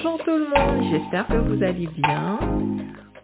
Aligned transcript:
Bonjour 0.00 0.18
tout 0.18 0.30
le 0.30 0.44
monde, 0.44 0.84
j'espère 0.92 1.26
que 1.26 1.38
vous 1.38 1.60
allez 1.60 1.88
bien. 1.88 2.38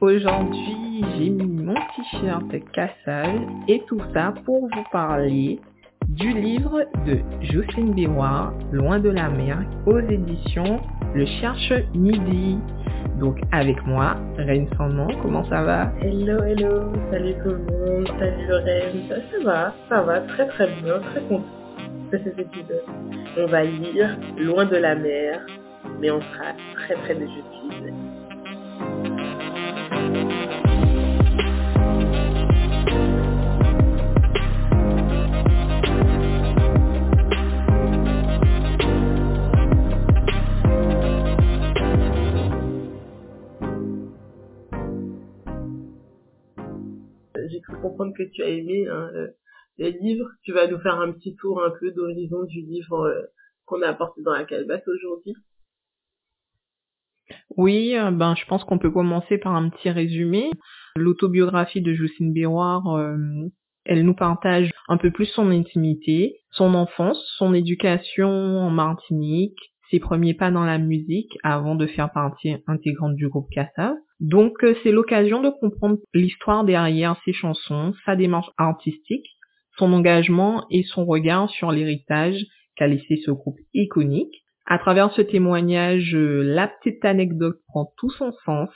Aujourd'hui, 0.00 1.04
j'ai 1.16 1.30
mis 1.30 1.46
mon 1.62 1.74
t-shirt 1.74 2.50
cassage 2.72 3.40
et 3.68 3.80
tout 3.86 4.00
ça 4.12 4.34
pour 4.44 4.62
vous 4.62 4.84
parler 4.90 5.60
du 6.08 6.32
livre 6.32 6.80
de 7.06 7.20
Jocelyne 7.42 7.94
Béroir, 7.94 8.52
Loin 8.72 8.98
de 8.98 9.10
la 9.10 9.28
mer, 9.28 9.62
aux 9.86 10.00
éditions 10.00 10.80
Le 11.14 11.24
Cherche 11.26 11.72
Midi. 11.94 12.58
Donc 13.20 13.38
avec 13.52 13.80
moi, 13.86 14.16
Reine 14.36 14.66
sans 14.76 14.88
comment 15.22 15.44
ça 15.44 15.62
va? 15.62 15.92
Hello, 16.00 16.42
hello, 16.42 16.92
salut 17.12 17.34
tout 17.44 17.50
le 17.50 17.58
monde, 17.58 18.08
salut 18.18 18.52
Reine, 18.52 19.08
ça, 19.08 19.14
ça 19.30 19.44
va, 19.44 19.74
ça 19.88 20.02
va 20.02 20.20
très 20.22 20.48
très 20.48 20.66
bien, 20.82 20.98
très 20.98 21.20
content 21.20 21.44
de 22.10 22.18
cet 22.18 22.36
épisode. 22.36 22.82
On 23.38 23.46
va 23.46 23.62
lire 23.62 24.18
Loin 24.38 24.64
de 24.64 24.76
la 24.76 24.96
mer, 24.96 25.40
mais 26.00 26.10
on 26.10 26.20
sera 26.20 26.52
très 26.84 26.96
près 26.96 27.14
de. 27.14 27.26
J'ai 47.46 47.60
cru 47.60 47.76
comprendre 47.80 48.12
que 48.16 48.22
tu 48.24 48.42
as 48.42 48.48
aimé 48.48 48.86
hein, 48.88 49.10
les 49.78 49.92
livres. 49.92 50.28
Tu 50.42 50.52
vas 50.52 50.66
nous 50.66 50.78
faire 50.80 51.00
un 51.00 51.12
petit 51.12 51.34
tour 51.36 51.62
un 51.62 51.70
peu 51.70 51.90
d'horizon 51.92 52.44
du 52.44 52.60
livre 52.60 53.06
euh, 53.06 53.22
qu'on 53.64 53.80
a 53.82 53.88
apporté 53.88 54.22
dans 54.22 54.32
la 54.32 54.44
calebasse 54.44 54.86
aujourd'hui. 54.86 55.34
Oui, 57.56 57.96
euh, 57.96 58.10
ben 58.10 58.34
je 58.34 58.44
pense 58.46 58.64
qu'on 58.64 58.78
peut 58.78 58.90
commencer 58.90 59.38
par 59.38 59.54
un 59.54 59.68
petit 59.68 59.90
résumé. 59.90 60.50
L'autobiographie 60.96 61.80
de 61.80 61.94
Jocelyne 61.94 62.32
Béroir, 62.32 62.86
euh, 62.96 63.16
elle 63.84 64.04
nous 64.04 64.14
partage 64.14 64.70
un 64.88 64.96
peu 64.96 65.10
plus 65.10 65.26
son 65.26 65.50
intimité, 65.50 66.36
son 66.50 66.74
enfance, 66.74 67.22
son 67.36 67.54
éducation 67.54 68.28
en 68.28 68.70
Martinique, 68.70 69.58
ses 69.90 70.00
premiers 70.00 70.34
pas 70.34 70.50
dans 70.50 70.64
la 70.64 70.78
musique 70.78 71.36
avant 71.42 71.74
de 71.74 71.86
faire 71.86 72.10
partie 72.12 72.56
intégrante 72.66 73.14
du 73.16 73.28
groupe 73.28 73.50
Casa. 73.50 73.94
Donc 74.20 74.64
euh, 74.64 74.74
c'est 74.82 74.92
l'occasion 74.92 75.42
de 75.42 75.50
comprendre 75.50 75.98
l'histoire 76.14 76.64
derrière 76.64 77.16
ses 77.24 77.32
chansons, 77.32 77.92
sa 78.06 78.16
démarche 78.16 78.50
artistique, 78.56 79.26
son 79.76 79.92
engagement 79.92 80.64
et 80.70 80.82
son 80.84 81.04
regard 81.04 81.50
sur 81.50 81.72
l'héritage 81.72 82.44
qu'a 82.76 82.86
laissé 82.86 83.20
ce 83.24 83.30
groupe 83.30 83.58
iconique. 83.72 84.43
À 84.66 84.78
travers 84.78 85.12
ce 85.12 85.20
témoignage, 85.20 86.14
euh, 86.14 86.42
la 86.42 86.68
petite 86.68 87.04
anecdote 87.04 87.60
prend 87.66 87.92
tout 87.98 88.10
son 88.10 88.32
sens 88.46 88.70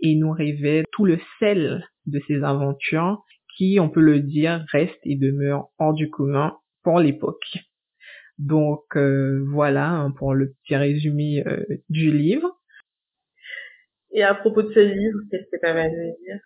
et 0.00 0.14
nous 0.14 0.30
révèle 0.30 0.84
tout 0.92 1.06
le 1.06 1.18
sel 1.38 1.86
de 2.06 2.20
ses 2.26 2.42
aventures 2.42 3.22
qui, 3.56 3.78
on 3.80 3.88
peut 3.88 4.02
le 4.02 4.20
dire, 4.20 4.64
restent 4.72 5.00
et 5.04 5.16
demeurent 5.16 5.70
hors 5.78 5.94
du 5.94 6.10
commun 6.10 6.54
pour 6.82 7.00
l'époque. 7.00 7.58
Donc 8.38 8.82
euh, 8.96 9.42
voilà 9.52 9.88
hein, 9.88 10.10
pour 10.10 10.34
le 10.34 10.52
petit 10.52 10.76
résumé 10.76 11.42
euh, 11.46 11.64
du 11.88 12.10
livre. 12.10 12.50
Et 14.10 14.22
à 14.22 14.34
propos 14.34 14.62
de 14.62 14.72
ce 14.72 14.80
livre, 14.80 15.18
qu'est-ce 15.30 15.50
que 15.50 15.60
tu 15.60 15.66
avais 15.66 15.80
à 15.80 15.88
nous 15.88 16.16
dire? 16.26 16.40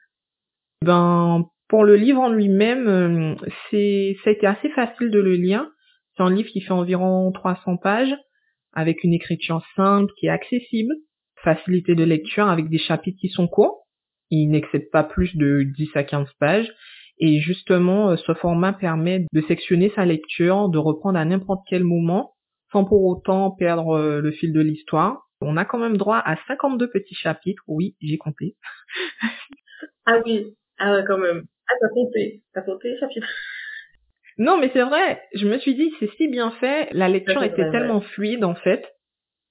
Ben 0.84 1.44
pour 1.68 1.84
le 1.84 1.96
livre 1.96 2.20
en 2.20 2.28
lui-même, 2.28 3.36
c'est 3.70 4.16
ça 4.22 4.30
a 4.30 4.32
été 4.32 4.46
assez 4.46 4.68
facile 4.70 5.10
de 5.10 5.18
le 5.18 5.34
lire. 5.34 5.68
C'est 6.16 6.22
un 6.22 6.32
livre 6.32 6.48
qui 6.50 6.60
fait 6.60 6.72
environ 6.72 7.32
300 7.32 7.78
pages 7.78 8.14
avec 8.76 9.02
une 9.02 9.14
écriture 9.14 9.64
simple 9.74 10.12
qui 10.18 10.26
est 10.26 10.30
accessible, 10.30 10.94
facilité 11.42 11.94
de 11.94 12.04
lecture 12.04 12.48
avec 12.48 12.68
des 12.68 12.78
chapitres 12.78 13.18
qui 13.20 13.28
sont 13.28 13.48
courts, 13.48 13.86
ils 14.30 14.48
n'excèdent 14.48 14.90
pas 14.90 15.02
plus 15.02 15.34
de 15.36 15.62
10 15.76 15.88
à 15.94 16.04
15 16.04 16.28
pages, 16.38 16.70
et 17.18 17.40
justement 17.40 18.16
ce 18.16 18.34
format 18.34 18.74
permet 18.74 19.24
de 19.32 19.40
sectionner 19.42 19.90
sa 19.96 20.04
lecture, 20.04 20.68
de 20.68 20.78
reprendre 20.78 21.18
à 21.18 21.24
n'importe 21.24 21.64
quel 21.68 21.84
moment, 21.84 22.34
sans 22.70 22.84
pour 22.84 23.04
autant 23.04 23.50
perdre 23.52 24.20
le 24.20 24.30
fil 24.32 24.52
de 24.52 24.60
l'histoire. 24.60 25.22
On 25.40 25.56
a 25.56 25.64
quand 25.64 25.78
même 25.78 25.96
droit 25.96 26.18
à 26.18 26.36
52 26.46 26.90
petits 26.90 27.14
chapitres, 27.14 27.62
oui, 27.66 27.96
j'ai 28.02 28.18
compté. 28.18 28.56
ah 30.06 30.20
oui, 30.26 30.54
ah 30.78 31.02
quand 31.06 31.18
même. 31.18 31.44
Ah 31.68 31.74
t'as 31.80 31.88
compté, 31.88 32.42
t'as 32.52 32.62
compté 32.62 32.90
les 32.90 32.98
chapitres 32.98 33.26
non, 34.38 34.58
mais 34.58 34.70
c'est 34.72 34.82
vrai. 34.82 35.20
Je 35.34 35.46
me 35.48 35.58
suis 35.58 35.74
dit, 35.74 35.92
c'est 35.98 36.10
si 36.16 36.28
bien 36.28 36.50
fait. 36.52 36.88
La 36.92 37.08
lecture 37.08 37.42
était 37.42 37.62
vrai, 37.62 37.70
tellement 37.70 37.98
ouais. 37.98 38.06
fluide, 38.14 38.44
en 38.44 38.54
fait. 38.54 38.84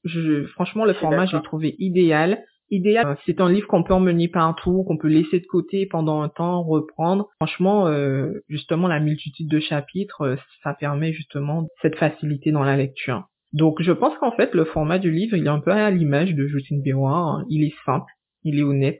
Je, 0.03 0.45
franchement, 0.47 0.85
le 0.85 0.93
format, 0.93 1.25
je 1.25 1.35
l'ai 1.35 1.43
trouvé 1.43 1.75
idéal. 1.79 2.43
Idéal. 2.71 3.17
C'est 3.25 3.41
un 3.41 3.51
livre 3.51 3.67
qu'on 3.67 3.83
peut 3.83 3.93
emmener 3.93 4.27
partout, 4.27 4.83
qu'on 4.83 4.97
peut 4.97 5.07
laisser 5.07 5.39
de 5.39 5.45
côté 5.45 5.85
pendant 5.85 6.21
un 6.21 6.29
temps, 6.29 6.63
reprendre. 6.63 7.29
Franchement, 7.37 7.87
euh, 7.87 8.31
justement, 8.47 8.87
la 8.87 8.99
multitude 8.99 9.47
de 9.47 9.59
chapitres, 9.59 10.21
euh, 10.21 10.35
ça 10.63 10.73
permet 10.73 11.13
justement 11.13 11.67
cette 11.81 11.95
facilité 11.95 12.51
dans 12.51 12.63
la 12.63 12.75
lecture. 12.75 13.25
Donc, 13.53 13.81
je 13.81 13.91
pense 13.91 14.17
qu'en 14.17 14.31
fait, 14.31 14.53
le 14.53 14.65
format 14.65 14.99
du 14.99 15.11
livre, 15.11 15.37
il 15.37 15.45
est 15.45 15.49
un 15.49 15.59
peu 15.59 15.71
à 15.71 15.89
l'image 15.91 16.33
de 16.33 16.47
Justine 16.47 16.81
Béroir. 16.81 17.43
Il 17.49 17.63
est 17.63 17.73
simple, 17.85 18.11
il 18.43 18.59
est 18.59 18.63
honnête 18.63 18.99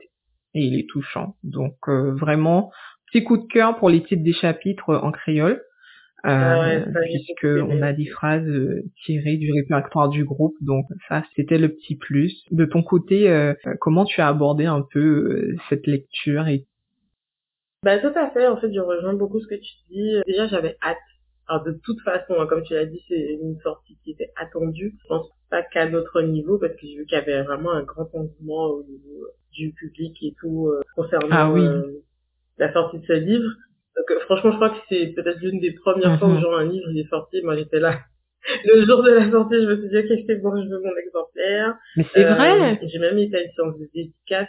et 0.54 0.60
il 0.60 0.78
est 0.78 0.88
touchant. 0.88 1.34
Donc, 1.42 1.74
euh, 1.88 2.14
vraiment, 2.14 2.70
petit 3.12 3.24
coup 3.24 3.36
de 3.36 3.46
cœur 3.46 3.76
pour 3.76 3.90
les 3.90 4.02
titres 4.02 4.22
des 4.22 4.32
chapitres 4.32 4.94
en 4.94 5.12
créole. 5.12 5.60
Euh, 6.26 6.84
puisque 7.02 7.44
on 7.44 7.82
a 7.82 7.92
des 7.92 8.06
phrases 8.06 8.46
euh, 8.48 8.82
tirées 9.04 9.36
du 9.36 9.52
répertoire 9.52 10.08
du 10.08 10.24
groupe, 10.24 10.54
donc 10.60 10.86
ça 11.08 11.22
c'était 11.36 11.58
le 11.58 11.68
petit 11.68 11.96
plus. 11.96 12.44
De 12.50 12.64
ton 12.64 12.82
côté, 12.82 13.30
euh, 13.30 13.54
comment 13.80 14.04
tu 14.04 14.20
as 14.20 14.28
abordé 14.28 14.64
un 14.64 14.82
peu 14.82 14.98
euh, 15.00 15.56
cette 15.68 15.86
lecture 15.86 16.48
et 16.48 16.64
Bah 17.84 17.98
tout 17.98 18.12
à 18.18 18.30
fait, 18.30 18.46
en 18.48 18.56
fait 18.56 18.72
je 18.72 18.80
rejoins 18.80 19.14
beaucoup 19.14 19.40
ce 19.40 19.46
que 19.46 19.54
tu 19.54 19.74
dis. 19.90 20.16
Déjà 20.26 20.46
j'avais 20.48 20.76
hâte. 20.82 20.96
Alors 21.48 21.62
de 21.62 21.78
toute 21.84 22.00
façon, 22.00 22.34
hein, 22.40 22.46
comme 22.48 22.64
tu 22.64 22.74
l'as 22.74 22.86
dit, 22.86 23.00
c'est 23.08 23.38
une 23.40 23.56
sortie 23.62 23.96
qui 24.02 24.10
était 24.10 24.30
attendue. 24.36 24.96
Je 25.02 25.06
pense 25.08 25.28
pas 25.48 25.62
qu'à 25.62 25.88
notre 25.88 26.22
niveau, 26.22 26.58
parce 26.58 26.72
que 26.72 26.80
j'ai 26.82 26.96
vu 26.96 27.06
qu'il 27.06 27.16
y 27.16 27.20
avait 27.20 27.42
vraiment 27.44 27.70
un 27.72 27.84
grand 27.84 28.08
engouement 28.14 28.66
au 28.66 28.82
niveau 28.82 29.26
du 29.52 29.72
public 29.72 30.16
et 30.22 30.34
tout 30.40 30.68
euh, 30.68 30.80
concernant 30.96 31.28
Ah 31.30 31.52
oui. 31.52 31.60
euh, 31.60 32.02
la 32.58 32.72
sortie 32.72 32.98
de 32.98 33.04
ce 33.06 33.12
livre. 33.12 33.48
Donc 33.96 34.10
euh, 34.10 34.20
franchement, 34.20 34.50
je 34.52 34.56
crois 34.56 34.70
que 34.70 34.76
c'est 34.88 35.06
peut-être 35.14 35.38
l'une 35.40 35.60
des 35.60 35.72
premières 35.72 36.18
fois 36.18 36.28
Mhm. 36.28 36.36
où 36.36 36.40
genre 36.40 36.58
un 36.58 36.64
livre 36.64 36.86
il 36.90 37.00
est 37.00 37.08
sorti. 37.08 37.40
Moi 37.42 37.56
j'étais 37.56 37.80
là. 37.80 37.98
Le 38.64 38.84
jour 38.84 39.02
de 39.02 39.10
la 39.10 39.30
sortie, 39.30 39.56
je 39.60 39.66
me 39.66 39.76
suis 39.76 39.88
dit 39.88 39.98
ok 39.98 40.18
c'est 40.26 40.36
bon, 40.36 40.54
je 40.62 40.68
veux 40.68 40.80
mon 40.82 40.96
exemplaire. 40.96 41.74
Mais 41.96 42.04
c'est 42.14 42.24
Euh, 42.24 42.34
vrai. 42.34 42.78
J'ai 42.82 42.98
même 42.98 43.18
été 43.18 43.36
à 43.36 43.42
une 43.42 43.50
séance 43.52 43.78
de 43.78 43.88
dédicace. 43.94 44.48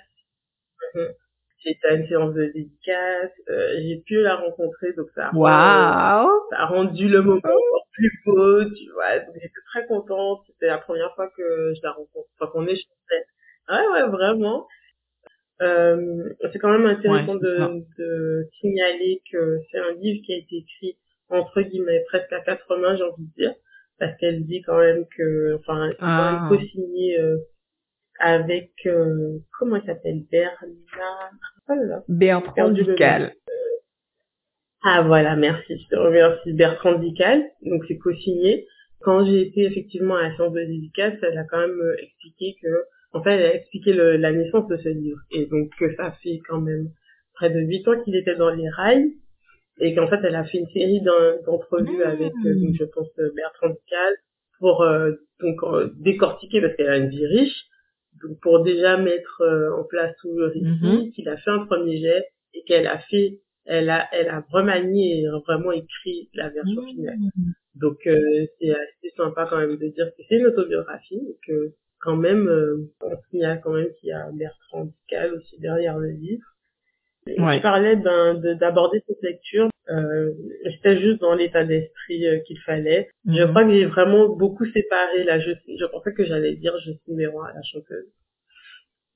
Mhm. 0.95 1.07
J'ai 1.63 1.71
été 1.71 1.87
à 1.87 1.93
une 1.93 2.07
séance 2.07 2.33
de 2.35 2.45
dédicace. 2.53 3.31
euh, 3.49 3.73
j'ai 3.79 4.03
pu 4.05 4.21
la 4.21 4.35
rencontrer, 4.35 4.93
donc 4.93 5.07
ça 5.15 5.27
a, 5.27 5.29
rendu, 5.31 5.39
Waouh. 5.39 6.29
ça 6.51 6.57
a 6.59 6.65
rendu 6.67 7.07
le 7.07 7.21
moment 7.21 7.37
encore 7.43 7.87
plus 7.93 8.11
beau, 8.25 8.63
tu 8.65 8.91
vois. 8.93 9.19
Donc 9.19 9.33
j'étais 9.35 9.61
très 9.71 9.85
contente. 9.87 10.41
C'était 10.47 10.67
la 10.67 10.77
première 10.77 11.13
fois 11.15 11.29
que 11.35 11.73
je 11.75 11.79
la 11.83 11.91
rencontre, 11.91 12.27
enfin 12.39 12.51
qu'on 12.51 12.65
échangeait. 12.67 13.25
Ouais, 13.69 13.87
ouais, 13.93 14.07
vraiment. 14.09 14.67
Euh, 15.61 16.29
c'est 16.51 16.59
quand 16.59 16.71
même 16.71 16.85
intéressant 16.85 17.35
Ouais, 17.35 17.83
de, 17.97 18.47
signaler 18.59 19.21
que 19.31 19.59
c'est 19.71 19.79
un 19.79 19.93
livre 19.93 20.23
qui 20.25 20.33
a 20.33 20.37
été 20.37 20.57
écrit 20.57 20.97
entre 21.29 21.61
guillemets 21.61 22.03
presque 22.07 22.31
à 22.31 22.41
quatre 22.41 22.77
mains, 22.77 22.95
j'ai 22.95 23.03
envie 23.03 23.25
de 23.25 23.33
dire, 23.43 23.53
parce 23.99 24.15
qu'elle 24.17 24.45
dit 24.45 24.61
quand 24.61 24.77
même 24.77 25.05
que, 25.17 25.55
enfin, 25.55 25.89
c'est 25.89 25.97
quand 25.97 26.05
Ah. 26.05 26.47
même 26.49 26.57
co-signé 26.59 27.19
euh, 27.19 27.37
avec 28.19 28.71
euh, 28.85 29.39
comment 29.59 29.75
il 29.77 29.85
s'appelle 29.85 30.23
Bernard. 30.31 31.31
Oh. 31.69 31.73
Bertrand 32.07 32.69
Ducal. 32.69 33.33
Ah 34.83 35.01
voilà, 35.01 35.35
merci, 35.35 35.77
je 35.77 35.89
te 35.89 35.99
remercie. 35.99 36.53
Bertrand 36.53 36.97
Dical, 36.99 37.43
donc 37.63 37.83
c'est 37.87 37.97
co-signé. 37.97 38.67
Quand 39.01 39.25
j'ai 39.25 39.41
été 39.41 39.63
effectivement 39.65 40.15
à 40.15 40.29
la 40.29 40.35
séance 40.37 40.53
de 40.53 40.61
dédicace, 40.61 41.15
elle 41.21 41.37
a 41.37 41.43
quand 41.43 41.59
même 41.59 41.81
expliqué 42.01 42.55
que, 42.61 42.67
en 43.13 43.23
fait, 43.23 43.31
elle 43.35 43.45
a 43.45 43.55
expliqué 43.55 43.93
le- 43.93 44.17
la 44.17 44.31
naissance 44.31 44.67
de 44.67 44.77
ce 44.77 44.89
livre. 44.89 45.19
Et 45.31 45.45
donc 45.45 45.69
que 45.79 45.95
ça 45.95 46.11
fait 46.23 46.39
quand 46.47 46.61
même 46.61 46.87
près 47.33 47.49
de 47.49 47.59
huit 47.59 47.87
ans 47.87 47.99
qu'il 48.03 48.15
était 48.15 48.35
dans 48.35 48.49
les 48.49 48.69
rails. 48.69 49.13
Et 49.79 49.93
qu'en 49.93 50.07
fait, 50.07 50.19
elle 50.23 50.35
a 50.35 50.43
fait 50.43 50.57
une 50.57 50.67
série 50.69 51.01
d'en- 51.01 51.41
d'entrevues 51.45 51.99
Mmh. 51.99 52.01
avec, 52.01 52.33
euh, 52.45 52.55
donc, 52.55 52.75
je 52.79 52.83
pense, 52.85 53.07
euh, 53.19 53.29
Bertrand 53.35 53.69
Dical 53.69 54.13
pour 54.59 54.81
euh, 54.81 55.11
donc 55.39 55.61
euh, 55.63 55.91
décortiquer, 55.97 56.61
parce 56.61 56.75
qu'elle 56.75 56.89
a 56.89 56.97
une 56.97 57.09
vie 57.09 57.27
riche, 57.27 57.65
donc 58.23 58.39
pour 58.41 58.63
déjà 58.63 58.97
mettre 58.97 59.41
euh, 59.41 59.71
en 59.79 59.83
place 59.83 60.15
tout 60.19 60.33
le 60.35 60.45
récit, 60.47 60.65
Mhm. 60.81 61.11
qu'il 61.11 61.29
a 61.29 61.37
fait 61.37 61.51
un 61.51 61.65
premier 61.67 61.99
jet 61.99 62.25
et 62.55 62.63
qu'elle 62.63 62.87
a 62.87 62.97
fait, 62.97 63.39
elle 63.65 63.91
a, 63.91 64.07
elle 64.13 64.29
a 64.29 64.43
remanié 64.51 65.19
et 65.21 65.27
vraiment 65.45 65.71
écrit 65.71 66.27
la 66.33 66.49
version 66.49 66.81
finale. 66.87 67.17
Mmh. 67.19 67.51
Donc 67.75 67.97
euh, 68.07 68.45
c'est 68.59 68.71
assez 68.71 69.09
sympa 69.15 69.45
quand 69.47 69.57
même 69.59 69.77
de 69.77 69.87
dire 69.89 70.07
que 70.17 70.23
c'est 70.27 70.37
une 70.37 70.47
autobiographie 70.47 71.21
et 71.29 71.37
que 71.47 71.73
quand 71.99 72.15
même, 72.15 72.47
euh, 72.47 72.91
on 73.01 73.17
signale 73.29 73.61
quand 73.63 73.73
même 73.73 73.89
qu'il 73.99 74.09
y 74.09 74.11
a 74.11 74.29
Bertrand 74.31 74.85
Dical 74.85 75.33
aussi 75.33 75.59
derrière 75.59 75.97
le 75.97 76.09
livre. 76.09 76.45
Je 77.27 77.61
parlais 77.61 77.95
d'aborder 78.55 79.03
cette 79.07 79.21
lecture. 79.21 79.69
Euh, 79.89 80.31
J'étais 80.65 80.99
juste 80.99 81.21
dans 81.21 81.33
l'état 81.33 81.63
d'esprit 81.63 82.25
euh, 82.27 82.39
qu'il 82.39 82.59
fallait. 82.59 83.09
Je 83.25 83.43
mhm. 83.43 83.49
crois 83.49 83.63
que 83.63 83.71
j'ai 83.71 83.85
vraiment 83.85 84.29
beaucoup 84.29 84.65
séparé 84.65 85.23
la 85.23 85.39
je, 85.39 85.51
je 85.51 85.85
pensais 85.85 86.13
que 86.13 86.25
j'allais 86.25 86.55
dire 86.55 86.73
je 86.85 86.91
suis 86.91 87.01
numéro 87.07 87.41
à 87.41 87.53
la 87.53 87.61
chanteuse. 87.63 88.07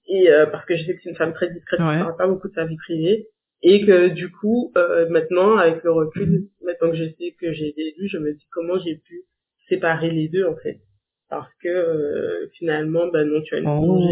Et 0.08 0.30
euh, 0.30 0.46
parce 0.46 0.66
que 0.66 0.76
je 0.76 0.86
sais 0.86 0.96
que 0.96 1.02
c'est 1.04 1.10
une 1.10 1.16
femme 1.16 1.34
très 1.34 1.50
discrète, 1.50 1.80
qui 1.80 1.86
ne 1.86 2.04
parle 2.04 2.18
pas 2.18 2.28
beaucoup 2.28 2.50
de 2.50 2.54
sa 2.54 2.66
vie 2.66 2.78
privée. 2.78 3.28
Et 3.64 3.86
que 3.86 4.08
du 4.08 4.32
coup, 4.32 4.72
euh, 4.76 5.08
maintenant, 5.10 5.56
avec 5.58 5.84
le 5.84 5.92
recul, 5.92 6.48
maintenant 6.66 6.90
que 6.92 6.98
je 6.98 7.04
sais 7.04 7.36
que 7.40 7.54
j'ai 7.54 7.74
lu, 7.98 8.08
je 8.08 8.18
me 8.18 8.34
dis 8.34 8.48
comment 8.52 8.80
j'ai 8.80 8.96
pu 8.96 9.24
séparer 9.70 10.10
les 10.10 10.28
deux 10.28 10.46
en 10.46 10.56
fait. 10.56 10.80
Parce 11.32 11.50
que 11.64 12.50
finalement, 12.60 13.08
ben 13.08 13.26
non, 13.26 13.42
tu 13.42 13.56
as 13.56 13.60
une 13.60 13.68
oh. 13.68 14.06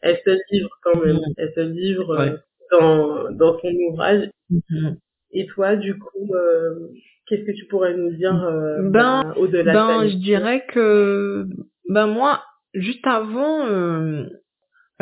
elle 0.00 0.16
se 0.24 0.30
livre 0.50 0.70
quand 0.82 0.98
même. 0.98 1.18
Elle 1.36 1.52
se 1.54 1.60
livre 1.60 2.38
dans, 2.72 3.30
dans 3.30 3.58
son 3.58 3.70
ouvrage. 3.90 4.30
Mhm. 4.48 4.96
Et 5.32 5.46
toi, 5.46 5.76
du 5.76 5.98
coup, 5.98 6.34
euh, 6.34 6.88
qu'est-ce 7.26 7.44
que 7.44 7.52
tu 7.52 7.66
pourrais 7.66 7.94
nous 7.94 8.12
dire 8.12 8.34
euh, 8.44 8.78
ben, 8.80 9.22
ben, 9.24 9.34
au-delà 9.36 9.72
ben, 9.72 10.08
je 10.08 10.16
dirais 10.16 10.64
que 10.68 11.46
ben 11.90 12.06
moi, 12.06 12.42
juste 12.72 13.06
avant, 13.06 13.66
euh, 13.66 14.24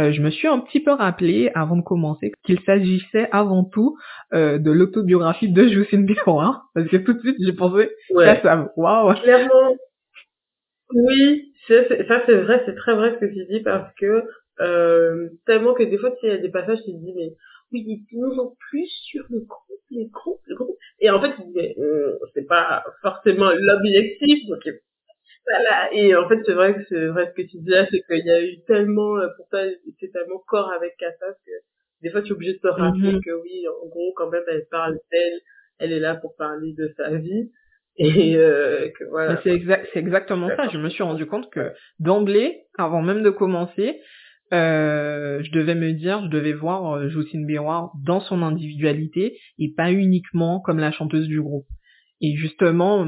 euh, 0.00 0.10
je 0.12 0.20
me 0.22 0.30
suis 0.30 0.48
un 0.48 0.58
petit 0.58 0.80
peu 0.80 0.92
rappelé 0.92 1.52
avant 1.54 1.76
de 1.76 1.82
commencer 1.82 2.32
qu'il 2.44 2.60
s'agissait 2.60 3.28
avant 3.30 3.64
tout 3.64 3.96
euh, 4.32 4.58
de 4.58 4.70
l'autobiographie 4.70 5.52
de 5.52 5.68
Justine 5.68 6.06
Biroir, 6.06 6.64
parce 6.74 6.88
que 6.88 6.96
tout 6.96 7.12
de 7.12 7.20
suite 7.20 7.36
j'ai 7.44 7.52
pensé 7.52 7.88
ouais. 8.14 8.28
à 8.28 8.42
ça. 8.42 8.72
Waouh. 8.76 9.14
Clairement. 9.14 9.76
Oui, 10.92 11.52
ça 11.68 11.84
c'est 12.26 12.40
vrai, 12.40 12.62
c'est 12.66 12.74
très 12.74 12.94
vrai 12.94 13.14
ce 13.14 13.26
que 13.26 13.32
tu 13.32 13.46
dis 13.46 13.60
parce 13.60 13.92
que 13.94 14.24
euh, 14.60 15.28
tellement 15.46 15.74
que 15.74 15.84
des 15.84 15.98
fois 15.98 16.10
tu 16.10 16.20
sais, 16.20 16.26
il 16.26 16.30
y 16.30 16.38
a 16.38 16.38
des 16.38 16.50
passages 16.50 16.78
tu 16.84 16.92
te 16.92 16.96
dis 16.96 17.12
mais 17.14 17.32
oui, 17.72 18.04
toujours 18.10 18.56
plus 18.70 18.88
sur 18.88 19.24
le 19.30 19.40
groupe, 19.40 19.80
les 19.90 20.06
groupes, 20.06 20.40
le 20.46 20.56
groupe. 20.56 20.76
Et 20.98 21.10
en 21.10 21.20
fait, 21.20 21.32
euh, 21.78 22.18
c'est 22.34 22.46
pas 22.46 22.82
forcément 23.02 23.50
l'objectif, 23.52 24.46
donc 24.48 24.62
voilà. 25.46 25.92
Et 25.92 26.14
en 26.14 26.28
fait, 26.28 26.40
c'est 26.44 26.52
vrai 26.52 26.74
que 26.74 26.84
c'est 26.88 27.06
vrai 27.06 27.26
ce 27.28 27.42
que 27.42 27.48
tu 27.48 27.58
disais, 27.58 27.86
c'est 27.90 28.02
qu'il 28.02 28.26
y 28.26 28.30
a 28.30 28.42
eu 28.42 28.60
tellement, 28.66 29.16
euh, 29.16 29.28
pour 29.36 29.48
toi, 29.48 29.60
c'est 30.00 30.12
tellement 30.12 30.42
corps 30.46 30.70
avec 30.72 30.96
Kassas 30.98 31.34
que 31.46 31.52
des 32.02 32.10
fois, 32.10 32.22
tu 32.22 32.30
es 32.30 32.32
obligé 32.32 32.54
de 32.54 32.58
te 32.58 32.66
rappeler 32.66 33.12
mhm. 33.12 33.20
que 33.22 33.30
oui, 33.42 33.66
en 33.68 33.86
gros, 33.88 34.12
quand 34.16 34.30
même, 34.30 34.44
elle 34.48 34.66
parle 34.70 34.98
d'elle, 35.12 35.40
elle 35.78 35.92
est 35.92 36.00
là 36.00 36.16
pour 36.16 36.34
parler 36.36 36.72
de 36.72 36.92
sa 36.96 37.10
vie. 37.10 37.52
Et 37.96 38.36
euh, 38.36 38.88
que 38.98 39.04
voilà. 39.10 39.40
C'est 39.42 39.50
exact, 39.50 39.86
c'est 39.92 39.98
exactement 39.98 40.48
ça. 40.56 40.68
Je 40.68 40.78
me 40.78 40.88
suis 40.88 41.02
rendu 41.02 41.26
compte 41.26 41.50
que 41.50 41.72
d'emblée, 41.98 42.62
avant 42.78 43.02
même 43.02 43.22
de 43.22 43.30
commencer, 43.30 44.00
euh, 44.52 45.42
je 45.42 45.52
devais 45.52 45.74
me 45.74 45.92
dire, 45.92 46.22
je 46.24 46.28
devais 46.28 46.52
voir 46.52 46.96
euh, 46.96 47.08
Jocelyne 47.08 47.46
Béroir 47.46 47.92
dans 48.04 48.20
son 48.20 48.42
individualité 48.42 49.38
et 49.58 49.72
pas 49.76 49.92
uniquement 49.92 50.60
comme 50.60 50.78
la 50.78 50.90
chanteuse 50.90 51.28
du 51.28 51.40
groupe. 51.40 51.66
Et 52.20 52.36
justement, 52.36 53.06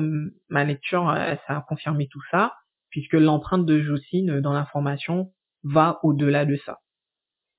ma 0.48 0.64
lecture, 0.64 1.08
euh, 1.10 1.34
ça 1.46 1.58
a 1.58 1.64
confirmé 1.68 2.08
tout 2.08 2.22
ça, 2.30 2.52
puisque 2.90 3.14
l'empreinte 3.14 3.66
de 3.66 3.80
Jocelyne 3.80 4.40
dans 4.40 4.52
l'information 4.52 5.32
va 5.64 5.98
au-delà 6.02 6.44
de 6.44 6.56
ça. 6.64 6.78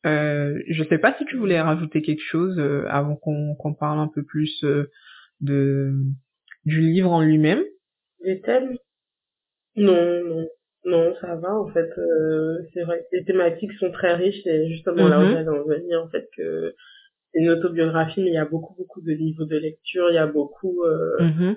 Euh, 0.06 0.60
je 0.70 0.84
sais 0.84 0.98
pas 0.98 1.16
si 1.18 1.26
tu 1.26 1.38
voulais 1.38 1.62
rajouter 1.62 2.02
quelque 2.02 2.24
chose 2.24 2.58
euh, 2.60 2.86
avant 2.90 3.16
qu'on 3.16 3.74
parle 3.74 4.00
un 4.00 4.10
peu 4.14 4.24
plus 4.24 4.66
de 5.42 5.94
du 6.66 6.82
livre 6.82 7.12
en 7.12 7.22
lui-même? 7.22 7.64
Les 8.22 8.42
thèmes 8.42 8.78
Non, 9.76 10.24
non. 10.24 10.48
Non, 10.86 11.16
ça 11.22 11.36
va 11.36 11.56
en 11.56 11.68
fait. 11.70 11.90
Euh, 11.98 12.58
c'est 12.74 12.84
vrai 12.84 13.00
que 13.00 13.16
les 13.16 13.24
thématiques 13.24 13.72
sont 13.74 13.92
très 13.92 14.16
riches 14.16 14.46
et 14.46 14.68
justement 14.68 15.08
là 15.08 15.20
où 15.20 15.24
mhm. 15.24 15.32
j'allais 15.32 15.50
en 15.50 15.64
venir 15.64 16.04
en 16.04 16.10
fait 16.10 16.28
que 16.36 16.76
c'est 17.32 17.40
une 17.40 17.50
autobiographie 17.50 18.22
mais 18.22 18.32
il 18.32 18.34
y 18.34 18.38
a 18.38 18.46
beaucoup 18.46 18.76
beaucoup 18.76 19.02
de 19.02 19.14
livres 19.14 19.46
de 19.46 19.58
lecture, 19.58 20.10
il 20.10 20.16
y 20.16 20.18
a 20.18 20.28
beaucoup 20.28 20.84
euh, 20.84 21.22
mhm. 21.22 21.56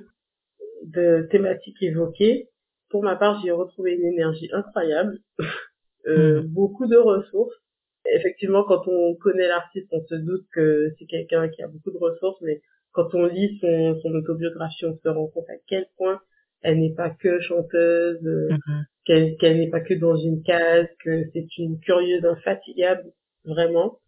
de 0.85 1.26
thématiques 1.31 1.82
évoquées. 1.82 2.50
Pour 2.88 3.03
ma 3.03 3.17
part, 3.17 3.43
j'ai 3.43 3.50
retrouvé 3.50 3.94
une 3.94 4.06
énergie 4.06 4.49
incroyable, 4.53 5.19
euh, 6.06 6.43
mhm. 6.43 6.47
beaucoup 6.47 6.87
de 6.87 6.97
ressources. 6.97 7.56
Effectivement, 8.14 8.62
quand 8.62 8.87
on 8.87 9.17
connaît 9.17 9.49
l'artiste, 9.49 9.88
on 9.91 10.05
se 10.06 10.14
doute 10.14 10.47
que 10.55 10.93
c'est 10.97 11.06
quelqu'un 11.06 11.49
qui 11.49 11.62
a 11.62 11.67
beaucoup 11.67 11.91
de 11.91 11.99
ressources, 11.99 12.41
mais 12.43 12.62
quand 12.96 13.14
on 13.14 13.26
lit 13.26 13.58
son, 13.60 14.00
son 14.00 14.14
autobiographie, 14.14 14.87
on 14.87 14.96
se 14.96 15.08
rend 15.08 15.26
compte 15.28 15.48
à 15.50 15.58
quel 15.69 15.87
point 15.96 16.20
elle 16.62 16.81
n'est 16.81 16.94
pas 16.94 17.10
que 17.10 17.38
chanteuse, 17.40 18.19
qu'elle 19.04 19.37
n'est 19.58 19.70
pas 19.70 19.81
que 19.81 19.94
dans 19.94 20.16
une 20.16 20.43
case, 20.43 20.88
que 21.04 21.25
c'est 21.32 21.58
une 21.58 21.78
curieuse 21.78 22.25
infatigable, 22.25 23.12
vraiment. 23.44 24.00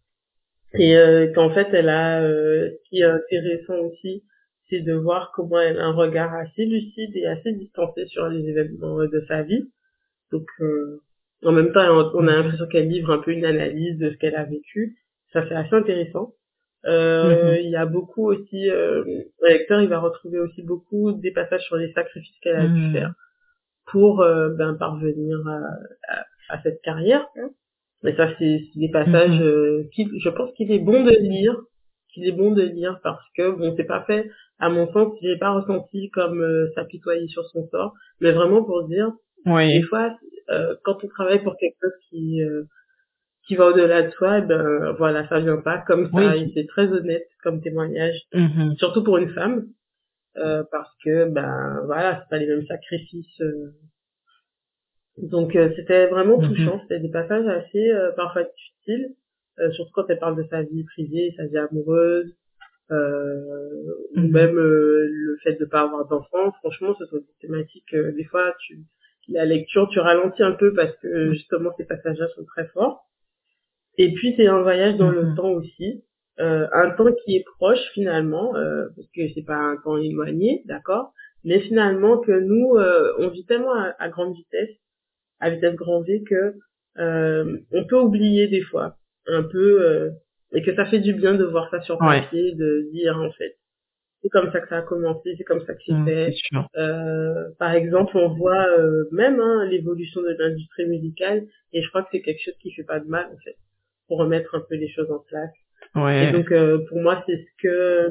Et 0.73 0.97
euh, 0.97 1.31
qu'en 1.33 1.51
fait, 1.53 1.67
elle 1.71 1.89
a, 1.89 2.21
euh, 2.21 2.69
ce 2.71 2.89
qui 2.89 2.99
est 2.99 3.05
intéressant 3.05 3.77
aussi, 3.77 4.23
c'est 4.69 4.81
de 4.81 4.93
voir 4.93 5.31
comment 5.35 5.59
elle 5.59 5.79
a 5.79 5.85
un 5.85 5.93
regard 5.93 6.33
assez 6.33 6.65
lucide 6.65 7.15
et 7.15 7.25
assez 7.25 7.53
distancé 7.53 8.05
sur 8.07 8.27
les 8.27 8.47
événements 8.47 8.97
de 8.97 9.25
sa 9.27 9.43
vie. 9.43 9.71
Donc, 10.31 10.45
euh, 10.59 11.01
en 11.43 11.51
même 11.51 11.71
temps, 11.71 12.11
on 12.13 12.27
a 12.27 12.35
l'impression 12.35 12.67
qu'elle 12.67 12.89
livre 12.89 13.11
un 13.11 13.19
peu 13.19 13.31
une 13.31 13.45
analyse 13.45 13.97
de 13.97 14.11
ce 14.11 14.15
qu'elle 14.17 14.35
a 14.35 14.43
vécu. 14.43 14.97
Ça, 15.33 15.43
c'est 15.47 15.55
assez 15.55 15.73
intéressant. 15.73 16.33
Euh, 16.85 17.55
mm-hmm. 17.55 17.61
Il 17.63 17.69
y 17.71 17.75
a 17.75 17.85
beaucoup 17.85 18.31
aussi, 18.31 18.69
euh, 18.69 19.03
le 19.41 19.47
lecteur, 19.47 19.81
il 19.81 19.89
va 19.89 19.99
retrouver 19.99 20.39
aussi 20.39 20.61
beaucoup 20.63 21.11
des 21.11 21.31
passages 21.31 21.63
sur 21.63 21.75
les 21.75 21.91
sacrifices 21.93 22.39
qu'elle 22.41 22.55
a 22.55 22.67
dû 22.67 22.91
faire 22.91 23.13
pour 23.85 24.21
euh, 24.21 24.49
ben, 24.49 24.75
parvenir 24.75 25.39
à, 25.47 26.53
à, 26.55 26.61
cette 26.61 26.81
carrière. 26.81 27.25
Mais 28.03 28.15
ça, 28.15 28.29
c'est 28.37 28.61
des 28.75 28.89
passages 28.89 29.39
mhm. 29.39 29.45
euh, 29.45 29.83
qui, 29.93 30.07
je 30.19 30.29
pense 30.29 30.53
qu'il 30.53 30.71
est 30.71 30.79
bon 30.79 31.03
de 31.03 31.11
lire, 31.11 31.57
qu'il 32.13 32.27
est 32.27 32.31
bon 32.31 32.51
de 32.51 32.61
lire 32.61 32.99
parce 33.03 33.23
que 33.35 33.51
bon, 33.51 33.73
c'est 33.75 33.83
pas 33.83 34.03
fait. 34.03 34.29
À 34.59 34.69
mon 34.69 34.91
sens, 34.93 35.13
j'ai 35.21 35.37
pas 35.37 35.51
ressenti 35.51 36.09
comme 36.11 36.41
euh, 36.41 36.71
s'apitoyer 36.75 37.27
sur 37.27 37.45
son 37.45 37.67
sort, 37.69 37.93
mais 38.21 38.31
vraiment 38.31 38.63
pour 38.63 38.87
dire, 38.87 39.11
oui. 39.45 39.73
des 39.73 39.83
fois, 39.83 40.15
euh, 40.49 40.75
quand 40.83 41.03
on 41.03 41.07
travaille 41.07 41.43
pour 41.43 41.57
quelque 41.57 41.77
chose 41.81 41.93
qui 42.09 42.41
qui 43.49 43.55
va 43.55 43.65
au-delà 43.65 44.03
de 44.03 44.11
soi, 44.11 44.37
eh 44.37 44.41
ben 44.43 44.91
voilà, 44.99 45.27
ça 45.27 45.39
vient 45.39 45.57
pas 45.57 45.79
comme 45.79 46.05
ça. 46.05 46.33
Oui. 46.35 46.51
C'est 46.53 46.67
très 46.67 46.87
honnête 46.87 47.27
comme 47.41 47.61
témoignage, 47.61 48.21
mhm. 48.31 48.75
surtout 48.77 49.03
pour 49.03 49.17
une 49.17 49.31
femme. 49.31 49.65
Euh, 50.37 50.63
parce 50.71 50.91
que 51.03 51.25
ben 51.25 51.81
voilà 51.85 52.19
c'est 52.21 52.29
pas 52.29 52.37
les 52.37 52.45
mêmes 52.45 52.65
sacrifices 52.67 53.41
euh. 53.41 53.73
donc 55.17 55.55
euh, 55.55 55.71
c'était 55.75 56.05
vraiment 56.05 56.37
mhm. 56.39 56.47
touchant 56.47 56.79
c'était 56.83 56.99
des 56.99 57.09
passages 57.09 57.47
assez 57.47 57.91
parfois 58.15 58.43
utiles 58.83 59.15
surtout 59.71 59.91
quand 59.95 60.05
elle 60.07 60.19
parle 60.19 60.37
de 60.37 60.47
sa 60.49 60.61
vie 60.61 60.83
privée 60.83 61.33
sa 61.35 61.47
vie 61.47 61.57
amoureuse 61.57 62.31
ou 62.91 64.19
mhm. 64.19 64.31
même 64.31 64.55
le 64.55 65.37
fait 65.43 65.55
de 65.55 65.65
pas 65.65 65.81
avoir 65.81 66.07
d'enfants 66.07 66.51
franchement 66.59 66.95
ce 66.99 67.07
sont 67.07 67.17
des 67.17 67.35
thématiques 67.41 67.95
des 67.95 68.25
fois 68.25 68.53
tu 68.59 68.83
la 69.29 69.45
lecture 69.45 69.89
tu 69.89 69.99
ralentis 69.99 70.43
un 70.43 70.53
peu 70.53 70.73
parce 70.75 70.95
que 70.97 71.33
justement 71.33 71.71
ces 71.75 71.85
passages 71.85 72.19
là 72.19 72.27
sont 72.35 72.45
très 72.45 72.67
forts 72.67 73.09
et 73.99 74.13
puis 74.13 74.33
c'est 74.37 74.47
un 74.47 74.61
voyage 74.61 74.95
dans 74.95 75.11
le 75.11 75.23
mhm. 75.23 75.35
temps 75.35 75.51
aussi. 75.51 76.03
Euh, 76.39 76.67
un 76.71 76.91
temps 76.91 77.11
qui 77.25 77.35
est 77.35 77.43
proche 77.57 77.83
finalement, 77.93 78.55
euh, 78.55 78.87
parce 78.95 79.09
que 79.13 79.27
c'est 79.35 79.43
pas 79.45 79.57
un 79.57 79.75
temps 79.83 79.97
éloigné, 79.97 80.61
d'accord, 80.65 81.11
mais 81.43 81.59
finalement 81.59 82.17
que 82.17 82.31
nous, 82.31 82.77
euh, 82.77 83.13
on 83.19 83.27
vit 83.27 83.45
tellement 83.45 83.73
à, 83.73 84.07
grande 84.07 84.33
vitesse, 84.33 84.69
à 85.41 85.49
vitesse 85.49 85.75
grand 85.75 86.01
V, 86.01 86.23
que 86.23 86.55
on 86.95 87.85
peut 87.87 87.99
oublier 87.99 88.47
des 88.47 88.61
fois 88.61 88.95
un 89.27 89.43
peu, 89.43 90.13
et 90.53 90.61
que 90.63 90.73
ça 90.75 90.85
fait 90.85 90.99
du 90.99 91.13
bien 91.13 91.35
de 91.35 91.43
voir 91.43 91.69
ça 91.71 91.81
sur 91.81 91.97
papier, 91.97 92.53
de 92.55 92.89
dire 92.93 93.17
en 93.17 93.31
fait, 93.31 93.57
c'est 94.21 94.29
comme 94.29 94.49
ça 94.51 94.61
que 94.61 94.69
ça 94.69 94.77
a 94.77 94.81
commencé, 94.81 95.35
c'est 95.37 95.43
comme 95.43 95.65
ça 95.65 95.73
que 95.73 95.81
c'est 95.85 95.93
mmh, 95.93 96.05
fait. 96.05 96.33
par 97.59 97.73
exemple, 97.73 98.17
on 98.17 98.33
voit 98.35 98.65
même 99.11 99.41
hein, 99.41 99.65
l'évolution 99.65 100.21
de 100.21 100.37
l'industrie 100.39 100.87
musicale, 100.87 101.43
et 101.73 101.81
je 101.81 101.89
crois 101.89 102.03
que 102.03 102.09
c'est 102.13 102.21
quelque 102.21 102.41
chose 102.41 102.57
qui 102.61 102.71
fait 102.71 102.83
pas 102.83 103.01
de 103.01 103.07
mal 103.07 103.25
en 103.25 103.37
fait, 103.43 103.57
pour 104.09 104.17
remettre 104.19 104.53
un 104.55 104.63
peu 104.67 104.75
les 104.75 104.89
choses 104.89 105.09
en 105.09 105.19
place. 105.19 105.53
Ouais. 105.95 106.27
Et 106.27 106.31
donc 106.33 106.51
euh, 106.51 106.79
pour 106.89 107.01
moi 107.01 107.23
c'est 107.25 107.37
ce 107.37 107.63
que 107.63 108.09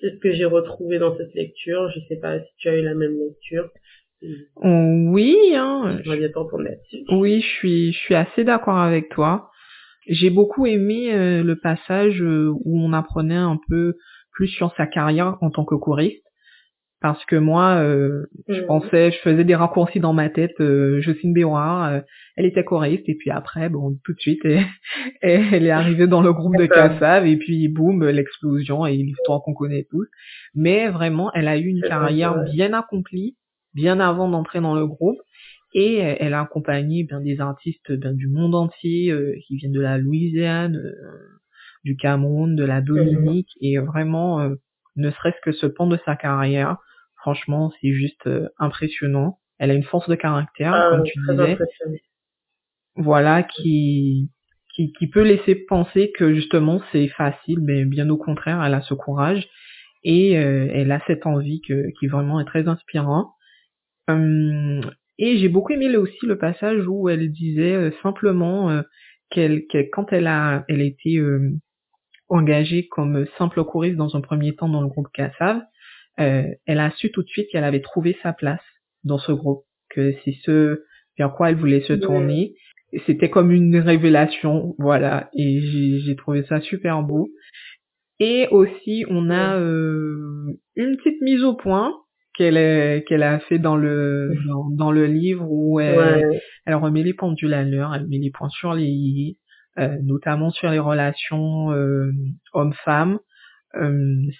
c'est 0.00 0.10
ce 0.10 0.18
que 0.18 0.32
j'ai 0.32 0.44
retrouvé 0.44 0.98
dans 0.98 1.16
cette 1.16 1.32
lecture. 1.34 1.88
Je 1.94 2.00
sais 2.08 2.18
pas 2.20 2.40
si 2.40 2.50
tu 2.58 2.68
as 2.68 2.76
eu 2.76 2.82
la 2.82 2.94
même 2.94 3.16
lecture. 3.16 3.70
Oui, 4.56 5.36
hein. 5.54 6.00
là-dessus. 6.04 7.04
Oui, 7.10 7.40
je 7.40 7.46
suis 7.46 7.92
je 7.92 7.98
suis 7.98 8.14
assez 8.14 8.42
d'accord 8.42 8.78
avec 8.78 9.10
toi. 9.10 9.50
J'ai 10.06 10.30
beaucoup 10.30 10.66
aimé 10.66 11.14
euh, 11.14 11.42
le 11.42 11.56
passage 11.56 12.20
euh, 12.22 12.50
où 12.64 12.80
on 12.80 12.92
apprenait 12.92 13.36
un 13.36 13.58
peu 13.68 13.94
plus 14.32 14.48
sur 14.48 14.74
sa 14.76 14.86
carrière 14.86 15.36
en 15.40 15.50
tant 15.50 15.64
que 15.64 15.74
choriste 15.74 16.23
parce 17.04 17.22
que 17.26 17.36
moi, 17.36 17.82
euh, 17.82 18.24
je 18.48 18.62
mhm. 18.62 18.66
pensais, 18.66 19.10
je 19.10 19.18
faisais 19.18 19.44
des 19.44 19.54
raccourcis 19.54 20.00
dans 20.00 20.14
ma 20.14 20.30
tête. 20.30 20.58
Euh, 20.60 21.02
Jocelyne 21.02 21.34
Béroir, 21.34 21.92
euh, 21.92 22.00
elle 22.34 22.46
était 22.46 22.64
choriste, 22.64 23.06
et 23.08 23.14
puis 23.14 23.30
après, 23.30 23.68
bon, 23.68 23.98
tout 24.04 24.14
de 24.14 24.20
suite, 24.20 24.40
elle, 24.42 24.64
est 25.66 25.70
arrivée 25.70 26.06
dans 26.06 26.22
le 26.22 26.32
groupe 26.32 26.56
de 26.56 26.64
Kassav, 26.64 27.26
et 27.26 27.36
puis 27.36 27.68
boum, 27.68 28.02
l'explosion 28.08 28.86
et 28.86 28.96
l'histoire 28.96 29.42
qu'on 29.42 29.52
connaît 29.52 29.86
tous. 29.90 30.06
Mais 30.54 30.88
vraiment, 30.88 31.30
elle 31.34 31.46
a 31.46 31.58
eu 31.58 31.66
une 31.66 31.82
carrière 31.82 32.42
bien 32.54 32.72
accomplie, 32.72 33.36
bien 33.74 34.00
avant 34.00 34.30
d'entrer 34.30 34.62
dans 34.62 34.74
le 34.74 34.86
groupe, 34.86 35.18
et 35.74 35.96
elle 35.96 36.32
a 36.32 36.40
accompagné 36.40 37.04
bien 37.04 37.20
des 37.20 37.38
artistes 37.38 37.92
bien, 37.92 38.14
du 38.14 38.28
monde 38.28 38.54
entier 38.54 39.14
qui 39.46 39.56
viennent 39.58 39.72
de 39.72 39.80
la 39.82 39.98
Louisiane, 39.98 40.80
du 41.84 41.96
Cameroun, 41.96 42.56
de 42.56 42.64
la 42.64 42.80
Dominique, 42.80 43.50
et 43.60 43.76
vraiment, 43.76 44.48
ne 44.96 45.10
serait-ce 45.10 45.40
que 45.42 45.52
ce 45.52 45.66
pan 45.66 45.86
de 45.86 45.98
sa 46.06 46.16
carrière, 46.16 46.78
franchement, 47.24 47.72
c'est 47.80 47.92
juste 47.92 48.28
impressionnant. 48.58 49.38
Elle 49.58 49.70
a 49.70 49.74
une 49.74 49.84
force 49.84 50.08
de 50.10 50.14
caractère, 50.14 50.74
Ah, 50.74 50.88
comme 50.90 51.04
tu 51.04 51.18
disais, 51.20 51.56
voilà, 52.96 53.42
qui, 53.42 54.30
qui, 54.74 54.92
qui 54.92 55.06
peut 55.08 55.22
laisser 55.22 55.54
penser 55.54 56.12
que 56.16 56.34
justement 56.34 56.80
c'est 56.92 57.08
facile, 57.08 57.60
mais 57.62 57.84
bien 57.84 58.08
au 58.10 58.16
contraire, 58.18 58.62
elle 58.62 58.74
a 58.74 58.82
ce 58.82 58.94
courage 58.94 59.48
et 60.04 60.38
euh, 60.38 60.68
elle 60.72 60.92
a 60.92 61.00
cette 61.06 61.26
envie 61.26 61.60
que, 61.62 61.90
qui 61.98 62.06
vraiment 62.08 62.40
est 62.40 62.44
très 62.44 62.68
inspirant. 62.68 63.32
Hum, 64.08 64.82
et 65.18 65.38
j'ai 65.38 65.48
beaucoup 65.48 65.72
aimé 65.72 65.88
là 65.88 66.00
aussi 66.00 66.26
le 66.26 66.38
passage 66.38 66.86
où 66.88 67.08
elle 67.08 67.32
disait 67.32 67.74
euh, 67.74 67.90
simplement 68.02 68.70
euh, 68.70 68.82
qu'elle, 69.30 69.66
qu'elle- 69.68 69.90
quand 69.90 70.12
elle 70.12 70.26
a, 70.28 70.64
elle 70.68 70.80
a 70.82 70.84
été 70.84 71.18
euh, 71.18 71.50
engagée 72.28 72.88
comme 72.88 73.26
simple 73.38 73.64
choriste 73.64 73.96
dans 73.96 74.16
un 74.16 74.20
premier 74.20 74.54
temps 74.56 74.68
dans 74.68 74.82
le 74.82 74.88
groupe 74.88 75.08
Kassav, 75.14 75.62
euh, 76.20 76.44
elle 76.66 76.80
a 76.80 76.90
su 76.92 77.10
tout 77.10 77.22
de 77.22 77.28
suite 77.28 77.48
qu'elle 77.50 77.64
avait 77.64 77.80
trouvé 77.80 78.16
sa 78.22 78.32
place 78.32 78.62
dans 79.04 79.18
ce 79.18 79.32
groupe, 79.32 79.64
que 79.90 80.12
c'est 80.24 80.36
ce 80.44 80.82
vers 81.18 81.32
quoi 81.34 81.50
elle 81.50 81.56
voulait 81.56 81.80
se 81.82 81.92
tourner. 81.92 82.54
C'était 83.06 83.30
comme 83.30 83.50
une 83.50 83.76
révélation, 83.78 84.74
voilà, 84.78 85.28
et 85.36 85.60
j'ai 86.04 86.14
trouvé 86.16 86.44
ça 86.44 86.60
super 86.60 87.02
beau. 87.02 87.28
Et 88.20 88.46
aussi, 88.52 89.04
on 89.08 89.28
a 89.30 89.58
euh, 89.58 90.56
une 90.76 90.96
petite 90.96 91.20
mise 91.20 91.42
au 91.42 91.54
point 91.54 91.92
qu'elle 92.36 92.56
a- 92.56 93.00
qu'elle 93.00 93.22
a 93.24 93.40
fait 93.40 93.58
dans 93.58 93.76
le 93.76 94.32
dans, 94.46 94.70
dans 94.70 94.92
le 94.92 95.06
livre 95.06 95.44
où 95.48 95.80
elle, 95.80 95.98
Ouais. 96.26 96.40
elle 96.66 96.74
remet 96.76 97.02
les 97.02 97.14
pendules 97.14 97.54
à 97.54 97.64
l'heure, 97.64 97.92
elle 97.94 98.06
met 98.06 98.18
les 98.18 98.30
points 98.30 98.48
sur 98.50 98.74
les 98.74 98.86
i, 98.86 99.38
euh, 99.78 99.96
notamment 100.04 100.50
sur 100.50 100.70
les 100.70 100.78
relations 100.78 101.72
euh, 101.72 102.10
homme-femme, 102.52 103.14
euh, 103.14 103.18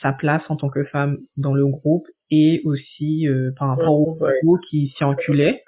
sa 0.02 0.12
place 0.12 0.42
en 0.48 0.56
tant 0.56 0.68
que 0.68 0.84
femme 0.84 1.18
dans 1.36 1.54
le 1.54 1.66
groupe 1.66 2.06
et 2.30 2.62
aussi 2.64 3.28
euh, 3.28 3.50
par 3.58 3.68
rapport 3.68 3.94
au 3.94 4.18
groupe 4.42 4.60
qui 4.70 4.88
s'y 4.96 5.04
enculait. 5.04 5.62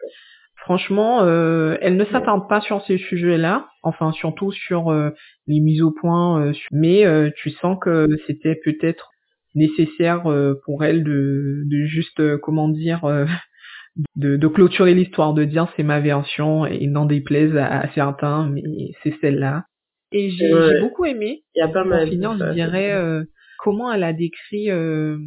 Franchement, 0.56 1.22
euh, 1.22 1.76
elle 1.80 1.96
ne 1.96 2.04
s'attarde 2.06 2.48
pas 2.48 2.60
sur 2.60 2.82
ces 2.86 2.98
sujets-là, 2.98 3.68
enfin 3.84 4.10
surtout 4.12 4.50
sur 4.50 4.90
euh, 4.90 5.10
les 5.46 5.60
mises 5.60 5.80
au 5.82 5.92
point, 5.92 6.42
euh, 6.44 6.52
mais 6.72 7.06
euh, 7.06 7.30
tu 7.36 7.50
sens 7.50 7.78
que 7.80 8.08
c'était 8.26 8.56
peut-être 8.64 9.10
nécessaire 9.54 10.26
euh, 10.30 10.54
pour 10.64 10.82
elle 10.84 11.04
de, 11.04 11.62
de 11.66 11.84
juste, 11.86 12.18
euh, 12.20 12.36
comment 12.42 12.68
dire, 12.68 13.04
euh, 13.04 13.26
de, 14.16 14.36
de 14.36 14.48
clôturer 14.48 14.94
l'histoire, 14.94 15.34
de 15.34 15.44
dire 15.44 15.68
c'est 15.76 15.84
ma 15.84 16.00
version 16.00 16.66
et 16.66 16.86
n'en 16.88 17.04
déplaise 17.06 17.56
à, 17.56 17.66
à 17.82 17.88
certains, 17.92 18.48
mais 18.48 18.62
c'est 19.04 19.14
celle-là. 19.20 19.64
Et 20.10 20.30
j'ai 20.30 20.52
Ouais. 20.52 20.80
beaucoup 20.80 21.04
aimé 21.04 21.42
Il 21.54 21.60
y 21.60 21.62
a 21.62 21.68
pas 21.68 21.84
mal. 21.84 22.06
de 22.06 22.10
finir, 22.10 22.36
je 22.38 22.52
dirais 22.54 22.92
euh, 22.92 23.22
comment 23.58 23.92
elle 23.92 24.04
a 24.04 24.12
décrit 24.12 24.70
euh, 24.70 25.18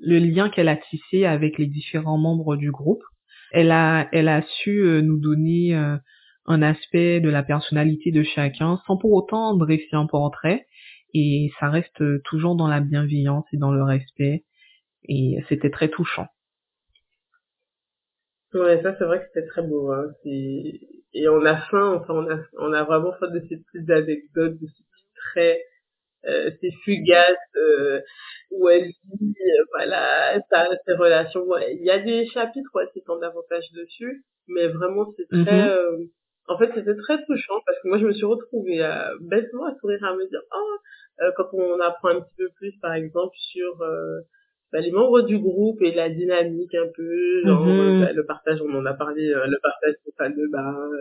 le 0.00 0.18
lien 0.18 0.48
qu'elle 0.48 0.68
a 0.68 0.76
tissé 0.76 1.24
avec 1.24 1.58
les 1.58 1.66
différents 1.66 2.18
membres 2.18 2.56
du 2.56 2.70
groupe? 2.70 3.02
Elle 3.52 3.70
a, 3.70 4.08
elle 4.12 4.28
a 4.28 4.42
su 4.42 4.80
euh, 4.80 5.02
nous 5.02 5.18
donner 5.18 5.74
euh, 5.74 5.96
un 6.46 6.62
aspect 6.62 7.20
de 7.20 7.28
la 7.28 7.42
personnalité 7.42 8.10
de 8.10 8.22
chacun 8.22 8.80
sans 8.86 8.96
pour 8.96 9.12
autant 9.12 9.56
dresser 9.56 9.88
un 9.92 10.06
portrait. 10.06 10.66
Et 11.14 11.50
ça 11.60 11.68
reste 11.68 12.02
toujours 12.24 12.56
dans 12.56 12.68
la 12.68 12.80
bienveillance 12.80 13.44
et 13.52 13.58
dans 13.58 13.72
le 13.72 13.82
respect. 13.82 14.44
Et 15.04 15.36
c'était 15.48 15.70
très 15.70 15.88
touchant. 15.88 16.26
Ouais, 18.54 18.82
ça 18.82 18.94
c'est 18.98 19.04
vrai 19.04 19.18
que 19.18 19.24
c'était 19.32 19.46
très 19.46 19.62
beau. 19.62 19.92
Hein. 19.92 20.06
Et 20.24 21.28
on 21.28 21.44
a 21.44 21.56
faim, 21.56 22.00
enfin 22.00 22.14
on 22.14 22.30
a, 22.30 22.38
on 22.58 22.72
a 22.72 22.84
vraiment 22.84 23.12
faim 23.20 23.28
de 23.28 23.40
ces 23.48 23.58
petites 23.58 23.90
anecdotes, 23.90 24.58
de 24.58 24.66
ces 24.66 24.82
petits 24.82 25.12
traits, 25.14 25.60
euh, 26.26 26.50
ces 26.60 26.70
fugaces 26.84 27.36
euh, 27.56 28.00
où 28.50 28.68
elle 28.68 28.88
dit, 28.88 29.34
euh, 29.40 29.64
voilà, 29.74 30.40
ça, 30.50 30.68
ses 30.86 30.94
relations. 30.94 31.42
Ouais, 31.44 31.74
il 31.76 31.84
y 31.84 31.90
a 31.90 31.98
des 31.98 32.26
chapitres 32.26 32.70
où 32.74 32.80
elle 32.80 32.88
s'étend 32.94 33.18
davantage 33.18 33.70
dessus, 33.72 34.24
mais 34.48 34.68
vraiment 34.68 35.06
c'est 35.16 35.28
très... 35.28 35.62
Mhm. 35.62 35.68
euh, 35.68 35.96
En 36.48 36.58
fait, 36.58 36.70
c'était 36.74 36.96
très 36.96 37.24
touchant 37.24 37.60
parce 37.66 37.78
que 37.82 37.88
moi 37.88 37.98
je 37.98 38.06
me 38.06 38.12
suis 38.12 38.26
retrouvée 38.26 38.82
euh, 38.82 39.16
bêtement 39.20 39.66
à 39.66 39.74
sourire 39.80 40.04
à 40.04 40.14
me 40.14 40.28
dire, 40.28 40.42
oh, 40.54 40.76
euh, 41.22 41.30
quand 41.36 41.48
on 41.52 41.78
apprend 41.80 42.08
un 42.08 42.20
petit 42.20 42.34
peu 42.36 42.48
plus, 42.56 42.72
par 42.80 42.94
exemple, 42.94 43.34
sur 43.36 43.80
euh, 43.82 44.20
bah, 44.72 44.80
les 44.80 44.90
membres 44.90 45.20
du 45.22 45.38
groupe 45.38 45.82
et 45.82 45.92
la 45.92 46.08
dynamique 46.08 46.74
un 46.74 46.88
peu, 46.96 47.42
genre 47.44 47.62
Mhm. 47.62 47.80
euh, 47.80 48.00
bah, 48.00 48.12
le 48.12 48.24
partage, 48.24 48.60
on 48.62 48.74
en 48.74 48.86
a 48.86 48.94
parlé, 48.94 49.28
euh, 49.28 49.46
le 49.46 49.58
partage 49.62 49.94
des 50.06 50.12
salles 50.16 50.34
de 50.34 50.46
bain, 50.50 50.74
euh, 50.74 50.96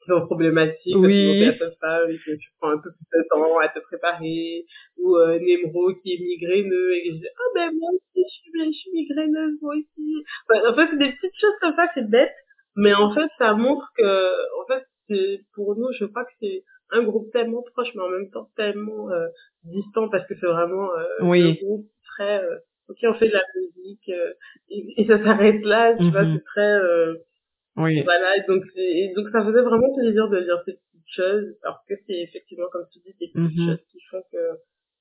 qui 0.00 0.06
sont 0.10 0.24
problématiques, 0.26 0.96
Oui. 0.96 1.44
parce 1.44 1.58
que 1.58 1.64
ça 1.64 1.76
pas 1.80 2.10
et 2.10 2.16
que 2.16 2.32
tu 2.36 2.48
prends 2.58 2.70
un 2.70 2.78
peu 2.78 2.90
plus 2.90 3.18
de 3.18 3.28
temps 3.28 3.58
à 3.58 3.68
te 3.68 3.78
préparer, 3.80 4.64
ou 4.98 5.16
euh, 5.16 5.38
Nemro 5.38 5.92
qui 6.02 6.14
est 6.14 6.18
migraineux 6.18 6.94
et 6.94 7.02
que 7.02 7.08
je 7.14 7.18
dis 7.20 7.28
ah 7.28 7.50
ben 7.54 7.70
moi 7.78 7.90
aussi 7.92 8.24
je 8.26 8.32
suis, 8.32 8.50
je 8.54 8.72
suis 8.72 8.90
migraineuse 8.92 9.58
moi 9.60 9.74
aussi. 9.76 10.14
Enfin, 10.48 10.70
en 10.70 10.74
fait 10.74 10.86
c'est 10.90 10.98
des 10.98 11.12
petites 11.12 11.38
choses 11.40 11.58
comme 11.60 11.74
ça, 11.76 11.86
c'est 11.94 12.08
bête, 12.08 12.32
mais 12.76 12.94
en 12.94 13.12
fait 13.14 13.28
ça 13.38 13.52
montre 13.54 13.86
que 13.96 14.62
en 14.62 14.66
fait 14.66 14.84
c'est 15.08 15.40
pour 15.54 15.76
nous 15.76 15.92
je 15.92 16.06
crois 16.06 16.24
que 16.24 16.32
c'est 16.40 16.64
un 16.92 17.02
groupe 17.02 17.30
tellement 17.32 17.62
proche 17.74 17.88
mais 17.94 18.02
en 18.02 18.08
même 18.08 18.30
temps 18.30 18.48
tellement 18.56 19.10
euh, 19.10 19.26
distant 19.64 20.08
parce 20.08 20.26
que 20.26 20.34
c'est 20.40 20.46
vraiment 20.46 20.88
euh, 20.96 21.04
Oui. 21.22 21.42
le 21.42 21.52
groupe 21.66 21.86
très 22.16 22.42
euh, 22.42 22.56
ok 22.90 22.98
on 23.04 23.14
fait 23.14 23.28
de 23.28 23.32
la 23.32 23.44
musique 23.56 24.08
euh, 24.10 24.32
et, 24.68 25.02
et 25.02 25.06
ça 25.06 25.22
s'arrête 25.24 25.62
là 25.64 25.96
tu 25.96 26.10
vois 26.10 26.24
Mhm. 26.24 26.34
c'est 26.36 26.44
très 26.44 26.72
euh, 26.74 27.14
Oui. 27.76 28.02
voilà 28.02 28.36
et 28.36 28.42
donc 28.48 28.62
c'est- 28.74 28.80
et 29.00 29.12
donc 29.14 29.28
ça 29.30 29.42
faisait 29.44 29.62
vraiment 29.62 29.94
plaisir 29.96 30.28
de 30.28 30.38
lire 30.38 30.60
ces 30.66 30.72
petites 30.74 31.12
choses 31.18 31.56
parce 31.62 31.82
que 31.88 31.94
c'est 32.06 32.20
effectivement 32.20 32.68
comme 32.72 32.86
tu 32.92 32.98
dis 33.00 33.14
des 33.20 33.28
petites 33.32 33.58
Mhm. 33.58 33.66
choses 33.68 33.84
qui 33.90 34.00
font 34.10 34.22
que 34.32 34.44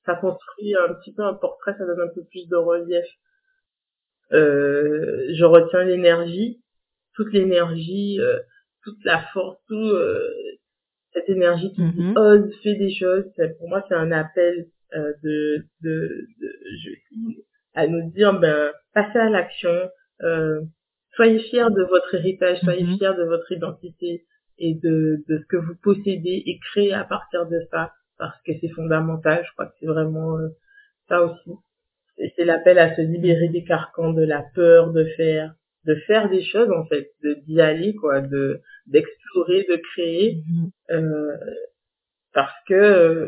ça 0.06 0.16
construit 0.16 0.76
un 0.76 0.94
petit 0.96 1.14
peu 1.14 1.24
un 1.24 1.34
portrait 1.34 1.74
ça 1.78 1.86
donne 1.86 2.02
un 2.02 2.14
peu 2.14 2.24
plus 2.32 2.48
de 2.48 2.56
relief 2.56 3.06
euh, 4.32 5.28
je 5.34 5.44
retiens 5.46 5.84
l'énergie 5.84 6.62
toute 7.16 7.34
l'énergie 7.34 8.20
euh, 8.20 8.40
toute 8.84 9.04
la 9.04 9.20
force 9.34 9.58
tout 9.68 9.76
euh, 9.76 10.30
cette 11.14 11.28
énergie 11.30 11.72
qui 11.74 11.82
dit 11.92 12.02
Mhm. 12.02 12.18
ose 12.18 12.56
fais 12.64 12.76
des 12.76 12.94
choses 12.94 13.26
c'est- 13.36 13.58
pour 13.58 13.68
moi 13.70 13.84
c'est 13.90 13.96
un 13.96 14.12
appel 14.12 14.68
euh, 14.96 15.14
de 15.24 15.66
de, 15.82 16.28
de 16.42 16.54
je- 16.84 16.99
à 17.76 17.88
nous 17.88 18.10
dire 18.12 18.40
ben 18.40 18.72
passez 18.94 19.18
à 19.20 19.30
l'action 19.30 19.90
euh, 20.22 20.62
soyez 21.16 21.40
fiers 21.40 21.70
de 21.76 21.84
votre 21.84 22.14
héritage 22.16 22.60
soyez 22.62 22.84
Mhm. 22.84 22.98
fiers 22.98 23.16
de 23.18 23.24
votre 23.24 23.52
identité 23.52 24.26
et 24.58 24.74
de 24.76 25.24
de 25.28 25.38
ce 25.40 25.46
que 25.48 25.58
vous 25.58 25.76
possédez 25.84 26.44
et 26.46 26.60
créez 26.72 26.94
à 26.94 27.04
partir 27.04 27.48
de 27.48 27.60
ça 27.72 27.94
parce 28.18 28.40
que 28.44 28.52
c'est 28.60 28.70
fondamental 28.70 29.44
je 29.46 29.52
crois 29.54 29.68
que 29.68 29.74
c'est 29.80 29.86
vraiment 29.88 30.38
euh, 30.38 30.50
ça 31.08 31.24
aussi 31.24 31.52
c'est 32.36 32.44
l'appel 32.46 32.78
à 32.80 32.96
se 32.96 33.02
libérer 33.02 33.48
des 33.50 33.64
carcans 33.64 34.12
de 34.14 34.24
la 34.24 34.44
peur 34.56 34.92
de 34.92 35.06
faire 35.18 35.54
de 35.86 35.96
faire 36.08 36.30
des 36.30 36.44
choses 36.44 36.70
en 36.72 36.86
fait 36.86 37.12
d'y 37.48 37.62
aller 37.62 37.96
quoi 37.96 38.20
de 38.22 38.62
d'explorer 38.88 39.64
de 39.70 39.78
créer 39.94 40.44
Mhm. 40.48 40.70
euh, 40.92 41.38
parce 42.34 42.54
que 42.68 42.74
euh, 42.76 43.28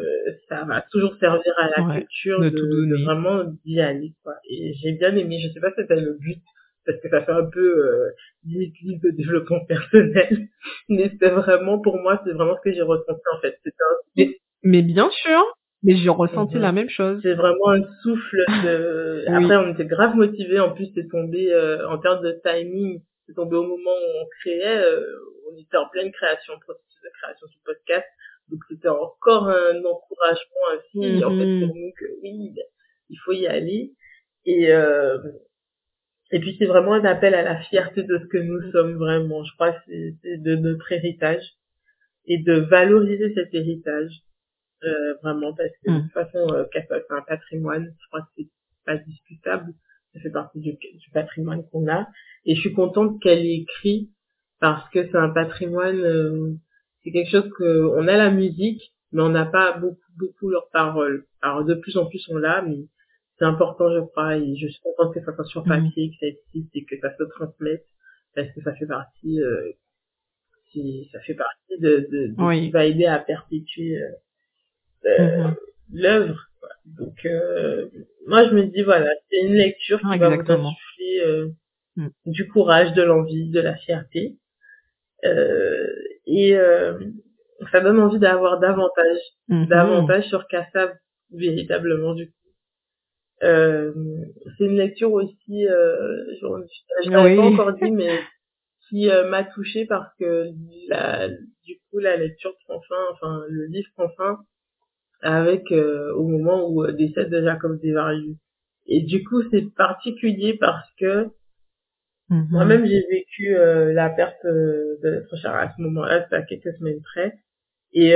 ça 0.49 0.63
va 0.65 0.81
toujours 0.91 1.15
servir 1.19 1.53
à 1.57 1.69
la 1.75 1.87
Ouais, 1.87 1.99
culture 2.01 2.39
de 2.39 2.49
de, 2.49 3.03
vraiment 3.03 3.43
d'y 3.65 3.79
aller 3.81 4.13
quoi 4.23 4.33
et 4.49 4.73
j'ai 4.81 4.93
bien 4.93 5.15
aimé 5.15 5.39
je 5.43 5.51
sais 5.53 5.59
pas 5.59 5.69
si 5.69 5.75
c'était 5.81 5.99
le 5.99 6.13
but 6.19 6.39
parce 6.85 6.99
que 7.01 7.09
ça 7.09 7.21
fait 7.23 7.31
un 7.31 7.45
peu 7.49 7.59
euh, 7.85 8.09
limite 8.45 8.75
livre 8.81 9.01
de 9.03 9.11
développement 9.11 9.63
personnel 9.67 10.47
mais 10.89 11.09
c'était 11.09 11.29
vraiment 11.29 11.79
pour 11.79 11.97
moi 11.99 12.21
c'est 12.25 12.33
vraiment 12.33 12.55
ce 12.57 12.61
que 12.69 12.73
j'ai 12.75 12.81
ressenti 12.81 13.21
en 13.35 13.39
fait 13.41 13.57
un 13.65 13.95
Mais, 14.17 14.37
mais 14.63 14.81
bien 14.83 15.09
sûr, 15.11 15.41
mais 15.83 15.95
j'ai 15.95 16.09
ressenti 16.09 16.55
Mhm. 16.57 16.61
la 16.61 16.71
même 16.71 16.89
chose. 16.89 17.19
c'est 17.23 17.33
vraiment 17.33 17.69
un 17.71 17.83
souffle 18.03 18.37
de... 18.63 19.23
Oui. 19.27 19.33
Après, 19.35 19.55
on 19.57 19.73
était 19.73 19.85
grave 19.85 20.15
motivés. 20.15 20.59
En 20.59 20.71
plus, 20.71 20.87
c'est 20.95 21.07
tombé 21.09 21.51
euh, 21.51 21.87
en 21.89 21.97
termes 21.99 22.23
de 22.23 22.39
timing. 22.43 23.01
C'est 23.27 23.33
tombé 23.33 23.55
au 23.55 23.63
moment 23.63 23.91
où 23.91 24.09
on 24.21 24.25
créait. 24.41 24.77
euh, 24.83 25.01
on 25.51 25.57
était 25.57 25.77
en 25.77 25.87
pleine 25.89 26.11
création, 26.11 26.53
processus 26.59 27.01
de 27.03 27.09
création 27.21 27.47
du 27.47 27.57
podcast. 27.65 28.07
Donc, 28.51 28.59
c'était 28.69 28.89
encore 28.89 29.47
un 29.47 29.77
encouragement, 29.79 30.63
un 30.73 30.81
signe, 30.91 31.23
en 31.23 31.37
fait, 31.37 31.45
Mhm. 31.45 31.67
pour 31.67 31.75
nous 31.75 31.91
que 31.97 32.05
oui, 32.21 32.53
il 33.09 33.17
faut 33.25 33.31
y 33.31 33.47
aller. 33.47 33.93
Et, 34.45 34.71
euh, 34.73 35.17
et 36.31 36.39
puis, 36.39 36.55
c'est 36.59 36.65
vraiment 36.65 36.93
un 36.93 37.05
appel 37.05 37.33
à 37.35 37.43
la 37.43 37.57
fierté 37.61 38.03
de 38.03 38.17
ce 38.19 38.25
que 38.25 38.37
nous 38.37 38.71
sommes 38.71 38.95
vraiment. 38.95 39.43
Je 39.43 39.53
crois 39.55 39.71
que 39.73 39.79
c'est 40.21 40.37
de 40.37 40.55
notre 40.55 40.91
héritage 40.91 41.43
et 42.25 42.37
de 42.37 42.53
valoriser 42.53 43.33
cet 43.33 43.53
héritage 43.53 44.11
euh, 44.83 45.13
vraiment 45.23 45.53
parce 45.53 45.69
que 45.83 45.91
de 45.91 45.97
Mm. 45.97 46.03
toute 46.03 46.11
façon 46.13 46.53
euh, 46.53 46.65
c'est 46.73 46.87
un 47.11 47.21
patrimoine 47.21 47.85
je 47.99 48.07
crois 48.07 48.21
que 48.21 48.27
c'est 48.37 48.49
pas 48.85 48.97
discutable 48.97 49.73
ça 50.13 50.19
fait 50.21 50.29
partie 50.31 50.59
du, 50.59 50.73
du 50.73 51.09
patrimoine 51.13 51.63
qu'on 51.69 51.87
a 51.87 52.07
et 52.45 52.55
je 52.55 52.61
suis 52.61 52.73
contente 52.73 53.21
qu'elle 53.21 53.45
ait 53.45 53.57
écrit 53.57 54.09
parce 54.59 54.87
que 54.91 55.03
c'est 55.07 55.17
un 55.17 55.29
patrimoine 55.29 55.99
euh, 55.99 56.53
c'est 57.03 57.11
quelque 57.11 57.29
chose 57.31 57.49
que 57.57 57.85
on 57.97 58.07
a 58.07 58.17
la 58.17 58.31
musique 58.31 58.81
mais 59.11 59.21
on 59.21 59.29
n'a 59.29 59.45
pas 59.45 59.77
beaucoup 59.77 59.99
beaucoup 60.17 60.49
leurs 60.49 60.69
paroles 60.71 61.25
alors 61.41 61.63
de 61.65 61.73
plus 61.75 61.97
en 61.97 62.05
plus 62.05 62.23
on 62.29 62.37
l'a 62.37 62.61
mais 62.61 62.77
c'est 63.37 63.45
important 63.45 63.91
je 63.93 63.99
crois 64.01 64.37
et 64.37 64.55
je 64.55 64.67
suis 64.67 64.81
contente 64.83 65.13
que 65.13 65.23
ça 65.23 65.33
soit 65.35 65.45
sur 65.45 65.65
Mm. 65.65 65.69
papier 65.69 66.09
que 66.11 66.15
ça 66.19 66.27
existe 66.27 66.75
et 66.75 66.85
que 66.85 66.99
ça 66.99 67.15
se 67.17 67.23
transmette 67.23 67.85
parce 68.35 68.49
que 68.53 68.61
ça 68.61 68.73
fait 68.75 68.85
partie 68.85 69.41
euh, 69.41 69.71
ça 71.11 71.19
fait 71.21 71.33
partie 71.33 71.79
de, 71.79 72.07
de, 72.11 72.27
de 72.27 72.33
Oui. 72.37 72.61
qui 72.61 72.69
va 72.71 72.85
aider 72.85 73.05
à 73.05 73.19
perpétuer 73.19 74.01
euh, 74.01 74.09
euh, 75.05 75.43
Mhm. 75.47 75.55
l'œuvre. 75.93 76.39
Donc 76.85 77.25
euh, 77.25 77.89
moi 78.27 78.47
je 78.47 78.53
me 78.55 78.63
dis 78.67 78.83
voilà, 78.83 79.09
c'est 79.29 79.41
une 79.41 79.53
lecture 79.55 79.99
qui 79.99 80.17
va 80.17 80.29
vous 80.29 80.41
insuffler 80.51 81.19
euh, 81.25 81.49
mm. 81.97 82.07
du 82.27 82.47
courage, 82.47 82.93
de 82.93 83.01
l'envie, 83.01 83.49
de 83.49 83.59
la 83.59 83.75
fierté. 83.75 84.37
Euh, 85.25 85.87
et 86.31 86.55
euh, 86.55 86.97
ça 87.71 87.81
donne 87.81 87.99
envie 87.99 88.19
d'avoir 88.19 88.59
davantage, 88.59 89.17
mm-hmm. 89.49 89.67
davantage 89.67 90.27
sur 90.27 90.47
Kassav 90.47 90.91
véritablement 91.31 92.13
du 92.13 92.27
coup. 92.27 92.33
Euh, 93.43 93.91
c'est 94.57 94.65
une 94.65 94.77
lecture 94.77 95.11
aussi, 95.11 95.67
euh, 95.67 96.25
je, 96.41 96.47
je, 97.05 97.09
l'avais 97.09 97.35
pas 97.35 97.41
encore 97.41 97.73
dit, 97.73 97.91
mais 97.91 98.19
qui 98.89 99.07
m'a 99.07 99.43
touchée 99.43 99.85
parce 99.85 100.13
que 100.19 100.47
la, 100.89 101.29
du 101.29 101.79
coup 101.89 101.99
la 101.99 102.17
lecture 102.17 102.53
prend 102.65 102.81
fin, 102.81 103.03
enfin 103.13 103.43
le 103.49 103.65
livre 103.67 103.87
prend 103.95 104.09
fin 104.17 104.37
avec 105.21 105.71
euh, 105.71 106.13
au 106.15 106.27
moment 106.27 106.67
où 106.67 106.83
euh, 106.83 106.91
décède 106.91 107.29
de 107.29 107.43
Jacob 107.43 107.79
Desvarieux. 107.81 108.35
Et 108.87 109.01
du 109.01 109.23
coup, 109.23 109.43
c'est 109.51 109.73
particulier 109.75 110.57
parce 110.59 110.89
que 110.99 111.27
mhm. 112.31 112.47
moi-même 112.49 112.85
j'ai 112.85 113.05
vécu 113.09 113.55
euh, 113.55 113.93
la 113.93 114.09
perte 114.09 114.43
de 114.43 114.99
notre 115.03 115.37
cher 115.37 115.53
à 115.53 115.71
ce 115.75 115.81
moment-là, 115.81 116.23
c'était 116.23 116.35
à 116.35 116.41
quelques 116.41 116.73
semaines 116.77 117.01
près. 117.01 117.33
Et 117.93 118.13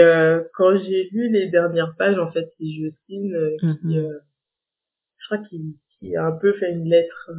quand 0.54 0.78
j'ai 0.78 1.10
lu 1.12 1.30
les 1.30 1.50
dernières 1.50 1.96
pages, 1.98 2.18
en 2.18 2.32
fait, 2.32 2.46
c'est 2.58 2.66
Justine 2.66 3.36
qui, 3.60 3.98
mhm. 3.98 4.22
je 5.18 5.26
crois 5.26 5.46
qu'il 5.50 5.74
qui 6.00 6.16
a 6.16 6.26
un 6.26 6.32
peu 6.32 6.54
fait 6.54 6.72
une 6.72 6.90
lettre 6.90 7.30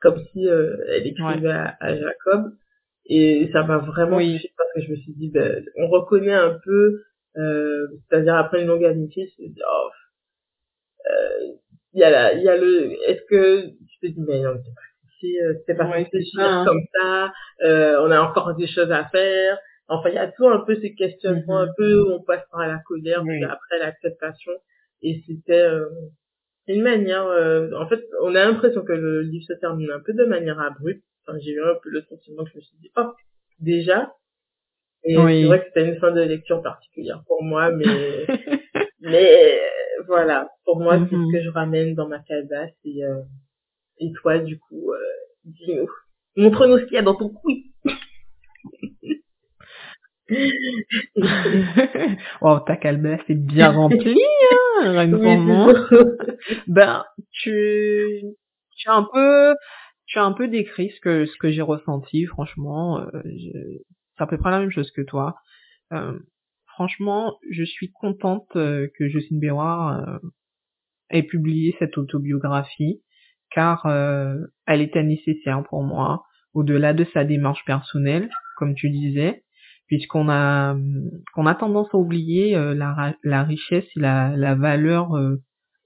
comme 0.00 0.22
si 0.32 0.46
elle 0.46 1.04
écrivait 1.04 1.50
à, 1.50 1.96
Jacob. 1.96 2.52
Et 3.06 3.50
ça 3.52 3.64
m'a 3.64 3.78
vraiment 3.78 4.18
touché 4.18 4.52
parce 4.56 4.72
que 4.74 4.82
je 4.82 4.90
me 4.92 4.96
suis 4.96 5.12
dit, 5.14 5.30
ben, 5.30 5.64
on 5.76 5.88
reconnaît 5.88 6.32
un 6.32 6.56
peu 6.64 7.02
euh, 7.36 7.86
c'est-à-dire 8.08 8.34
après 8.36 8.60
une 8.60 8.68
longue 8.68 8.84
amitié, 8.84 9.32
c'est 9.36 9.50
oh, 9.66 9.88
euh, 11.10 11.54
il 11.94 12.00
y 12.00 12.04
a 12.04 12.10
la, 12.10 12.34
il 12.34 12.42
y 12.42 12.48
a 12.48 12.56
le, 12.56 12.92
est-ce 13.08 13.22
que 13.22 13.68
tu 13.68 13.98
te 14.00 14.06
dis 14.06 14.20
mais 14.20 14.40
non, 14.42 14.54
c'est 14.56 14.74
pas 14.74 14.80
c'est 15.66 15.74
pas 15.74 15.88
ouais, 15.88 16.08
hein. 16.38 16.64
comme 16.66 16.82
ça, 16.94 17.32
euh, 17.64 17.96
on 18.00 18.10
a 18.10 18.20
encore 18.20 18.54
des 18.56 18.66
choses 18.66 18.90
à 18.90 19.04
faire. 19.04 19.58
Enfin, 19.88 20.08
il 20.10 20.14
y 20.14 20.18
a 20.18 20.28
tout 20.28 20.48
un 20.48 20.60
peu 20.60 20.76
ces 20.80 20.94
questionnements, 20.94 21.58
un 21.58 21.72
peu 21.76 22.02
où 22.02 22.12
on 22.12 22.22
passe 22.22 22.42
par 22.50 22.66
la 22.66 22.78
colère, 22.86 23.22
puis 23.24 23.44
après 23.44 23.78
l'acceptation. 23.78 24.52
Et 25.02 25.22
c'était 25.26 25.52
euh, 25.52 25.86
une 26.68 26.82
manière, 26.82 27.26
euh, 27.26 27.70
en 27.76 27.88
fait, 27.88 28.00
on 28.22 28.34
a 28.34 28.44
l'impression 28.44 28.82
que 28.82 28.92
le 28.92 29.22
livre 29.22 29.44
se 29.46 29.54
termine 29.54 29.90
un 29.90 30.00
peu 30.00 30.12
de 30.12 30.24
manière 30.24 30.60
abrupte. 30.60 31.02
Enfin, 31.26 31.38
j'ai 31.40 31.52
eu 31.52 31.62
un 31.62 31.74
peu 31.82 31.90
le 31.90 32.02
sentiment 32.02 32.44
que 32.44 32.50
je 32.50 32.56
me 32.56 32.62
suis 32.62 32.78
dit, 32.78 32.90
oh, 32.96 33.12
déjà, 33.60 34.12
et 35.04 35.16
c'est 35.16 35.44
vrai 35.44 35.60
que 35.60 35.66
c'était 35.66 35.88
une 35.88 35.98
fin 35.98 36.12
de 36.12 36.20
lecture 36.20 36.62
particulière 36.62 37.22
pour 37.26 37.42
moi, 37.42 37.70
mais 37.72 38.26
mais 39.00 39.60
voilà, 40.06 40.48
pour 40.64 40.78
moi 40.80 40.98
c'est 40.98 41.10
ce 41.10 41.16
mhm. 41.16 41.32
que 41.32 41.42
je 41.42 41.50
ramène 41.50 41.94
dans 41.94 42.08
ma 42.08 42.22
et 42.84 43.04
euh, 43.04 43.22
et 43.98 44.12
toi 44.20 44.38
du 44.38 44.58
coup, 44.58 44.92
euh, 44.92 44.98
dis-nous, 45.44 45.88
montre-nous 46.36 46.78
ce 46.78 46.84
qu'il 46.84 46.94
y 46.94 46.98
a 46.98 47.02
dans 47.02 47.14
ton 47.14 47.30
couille. 47.30 47.72
wow, 52.40 52.60
ta 52.60 52.76
calebasse 52.76 53.20
est 53.28 53.34
bien 53.34 53.70
remplie, 53.72 54.18
hein, 54.80 55.08
ben, 56.66 57.04
tu, 57.30 58.22
tu 58.76 58.88
as 58.88 58.94
un 58.94 59.06
peu, 59.12 59.54
tu 60.06 60.18
as 60.18 60.24
un 60.24 60.32
peu 60.32 60.48
décrit 60.48 60.90
ce 60.90 61.00
que, 61.00 61.26
ce 61.26 61.36
que 61.38 61.50
j'ai 61.50 61.62
ressenti, 61.62 62.26
franchement. 62.26 63.00
Euh, 63.00 63.22
c'est 64.16 64.22
à 64.22 64.26
peu 64.26 64.38
près 64.38 64.50
la 64.50 64.60
même 64.60 64.70
chose 64.70 64.90
que 64.90 65.02
toi. 65.02 65.36
Euh, 65.92 66.18
franchement, 66.66 67.38
je 67.50 67.64
suis 67.64 67.90
contente 67.90 68.48
euh, 68.56 68.88
que 68.98 69.08
Justine 69.08 69.38
Béroir 69.38 70.08
euh, 70.08 70.18
ait 71.10 71.22
publié 71.22 71.74
cette 71.78 71.98
autobiographie, 71.98 73.02
car 73.54 73.86
elle 74.66 74.80
était 74.80 75.02
nécessaire 75.02 75.62
pour 75.68 75.82
moi, 75.82 76.24
au-delà 76.54 76.92
de 76.92 77.04
sa 77.12 77.24
démarche 77.24 77.64
personnelle, 77.64 78.28
comme 78.56 78.74
tu 78.74 78.90
disais, 78.90 79.44
puisqu'on 79.86 80.28
a 80.28 80.76
qu'on 81.34 81.46
a 81.46 81.54
tendance 81.54 81.88
à 81.92 81.98
oublier 81.98 82.54
la, 82.54 83.14
la, 83.22 83.42
richesse 83.42 83.86
et 83.96 84.00
la, 84.00 84.34
la 84.36 84.54
valeur 84.54 85.10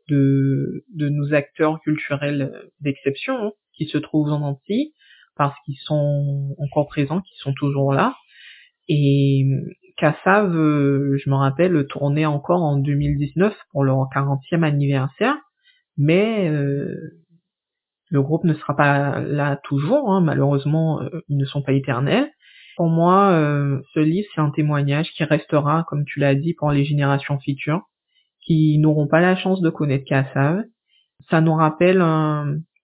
de, 0.09 0.85
de 0.95 1.09
nos 1.09 1.35
acteurs 1.35 1.81
culturels 1.81 2.53
d'exception 2.81 3.35
hein, 3.37 3.53
qui 3.75 3.87
se 3.87 3.99
trouvent 3.99 4.33
en 4.33 4.43
Antilles, 4.43 4.93
parce 5.37 5.55
qu'ils 5.65 5.79
sont 5.85 6.55
encore 6.59 6.89
présents, 6.89 7.21
qu'ils 7.21 7.39
sont 7.39 7.53
toujours 7.53 7.93
là. 7.93 8.15
Et 8.89 9.45
Kassav, 9.97 10.55
euh, 10.55 11.17
je 11.23 11.31
me 11.31 11.35
rappelle, 11.35 11.87
tournait 11.89 12.27
encore 12.27 12.63
en 12.63 12.77
2019 12.77 13.55
pour 13.71 13.85
leur 13.85 13.97
40e 14.15 14.63
anniversaire, 14.63 15.37
mais 15.97 16.49
euh, 16.49 16.95
le 18.17 18.23
groupe 18.23 18.45
ne 18.45 18.55
sera 18.55 18.75
pas 18.75 19.21
là 19.21 19.61
toujours, 19.63 20.11
hein, 20.11 20.23
malheureusement, 20.23 21.03
euh, 21.03 21.21
ils 21.29 21.37
ne 21.37 21.45
sont 21.45 21.61
pas 21.61 21.73
éternels. 21.73 22.31
Pour 22.77 22.89
moi, 22.89 23.33
ce 23.95 24.01
livre, 24.01 24.29
c'est 24.35 24.41
un 24.43 24.51
témoignage 24.51 25.11
qui 25.13 25.25
restera, 25.25 25.87
comme 25.89 26.05
tu 26.05 26.21
l'as 26.21 26.35
dit, 26.35 26.53
pour 26.53 26.71
les 26.73 26.85
générations 26.85 27.39
futures, 27.41 27.81
qui 28.43 28.77
n'auront 28.79 29.07
pas 29.07 29.23
la 29.23 29.35
chance 29.35 29.63
de 29.63 29.71
connaître 29.71 30.05
Kassav. 30.05 30.63
Ça 31.31 31.41
nous 31.41 31.55
rappelle 31.55 31.97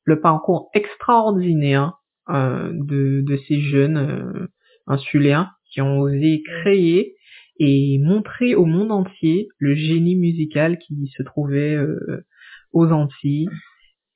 le 0.04 0.20
parcours 0.22 0.70
extraordinaire 0.72 1.98
de, 2.30 3.20
de, 3.20 3.36
ces 3.46 3.60
jeunes 3.60 4.48
insulaires 4.86 5.50
qui 5.70 5.82
ont 5.82 6.00
osé 6.00 6.42
créer 6.42 7.14
et 7.58 7.98
montrer 7.98 8.54
au 8.54 8.64
monde 8.64 8.90
entier 8.90 9.48
le 9.58 9.74
génie 9.74 10.16
musical 10.16 10.78
qui 10.78 11.12
se 11.16 11.22
trouvait 11.22 11.74
euh, 11.74 12.26
aux 12.72 12.90
Antilles. 12.90 13.48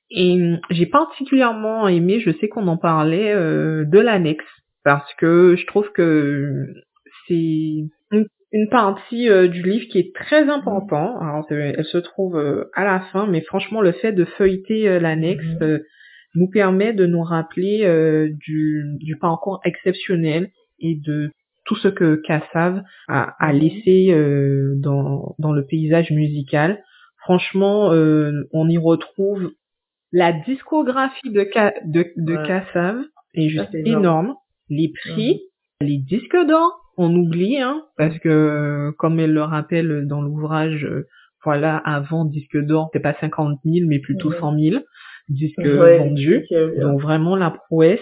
Et 0.09 0.37
j'ai 0.69 0.85
particulièrement 0.85 1.87
aimé, 1.87 2.19
je 2.19 2.31
sais 2.39 2.47
qu'on 2.47 2.67
en 2.67 2.77
parlait, 2.77 3.33
euh, 3.33 3.83
de 3.85 3.99
l'annexe, 3.99 4.45
parce 4.83 5.13
que 5.15 5.55
je 5.57 5.65
trouve 5.65 5.91
que 5.91 6.65
c'est 7.27 7.33
une, 8.11 8.69
partie 8.71 9.29
euh, 9.29 9.47
du 9.47 9.61
livre 9.61 9.87
qui 9.89 9.99
est 9.99 10.15
très 10.15 10.49
important. 10.49 11.19
Alors, 11.19 11.45
elle 11.51 11.85
se 11.85 11.97
trouve 11.97 12.37
à 12.73 12.85
la 12.85 13.01
fin, 13.11 13.27
mais 13.27 13.41
franchement, 13.41 13.81
le 13.81 13.91
fait 13.91 14.13
de 14.13 14.25
feuilleter 14.25 14.99
l'annexe 14.99 15.43
mm-hmm. 15.43 15.81
nous 16.35 16.49
permet 16.49 16.93
de 16.93 17.05
nous 17.05 17.21
rappeler 17.21 18.29
du, 18.45 18.83
du 18.99 19.17
parcours 19.17 19.59
exceptionnel 19.65 20.49
et 20.79 20.95
de 20.95 21.31
tout 21.67 21.75
ce 21.75 21.89
que 21.89 22.15
Kassav 22.15 22.81
a, 23.07 23.35
a 23.39 23.53
mhm. 23.53 23.59
laissé 23.59 24.07
euh, 24.11 24.73
dans, 24.77 25.35
dans 25.37 25.51
le 25.51 25.65
paysage 25.65 26.09
musical. 26.11 26.81
Franchement, 27.19 27.91
euh, 27.91 28.47
on 28.53 28.67
y 28.69 28.77
retrouve 28.77 29.51
la 30.11 30.31
discographie 30.33 31.29
de, 31.29 31.47
de, 31.85 32.05
de 32.15 32.47
Kassav 32.47 33.01
est 33.33 33.49
juste 33.49 33.75
énorme. 33.75 34.35
Les 34.69 34.91
prix, 34.91 35.41
les 35.81 35.97
disques 35.97 36.37
d'or, 36.47 36.79
on 36.97 37.13
oublie, 37.15 37.57
hein, 37.59 37.83
parce 37.97 38.17
que 38.19 38.91
comme 38.97 39.19
elle 39.19 39.33
le 39.33 39.43
rappelle 39.43 40.07
dans 40.07 40.21
l'ouvrage, 40.21 40.85
euh, 40.85 41.07
voilà, 41.43 41.77
avant 41.77 42.25
disque 42.25 42.57
d'or, 42.57 42.89
c'est 42.91 42.99
pas 42.99 43.15
50 43.19 43.59
000, 43.63 43.87
mais 43.87 43.99
plutôt 43.99 44.31
100 44.31 44.59
000 44.59 44.83
disques 45.29 45.65
vendus. 45.65 46.45
Donc 46.81 47.01
vraiment 47.01 47.35
la 47.35 47.51
prouesse. 47.51 47.99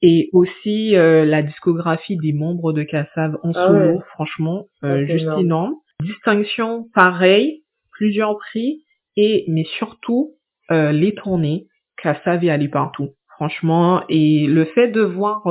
Et 0.00 0.30
aussi 0.32 0.96
euh, 0.96 1.24
la 1.24 1.42
discographie 1.42 2.16
des 2.16 2.32
membres 2.32 2.72
de 2.72 2.84
Kassav 2.84 3.36
en 3.42 3.50
ah 3.50 3.66
solo, 3.66 4.00
franchement, 4.14 4.68
euh, 4.84 5.04
juste 5.06 5.26
énorme. 5.38 5.74
Distinction, 6.00 6.86
pareil, 6.94 7.64
plusieurs 7.90 8.38
prix, 8.38 8.84
et 9.16 9.44
mais 9.48 9.64
surtout 9.64 10.37
euh, 10.70 10.92
les 10.92 11.14
tournées, 11.14 11.66
Kassav 12.02 12.44
est 12.44 12.50
allé 12.50 12.68
partout, 12.68 13.10
franchement, 13.28 14.02
et 14.08 14.46
le 14.46 14.64
fait 14.66 14.88
de 14.88 15.00
voir 15.00 15.42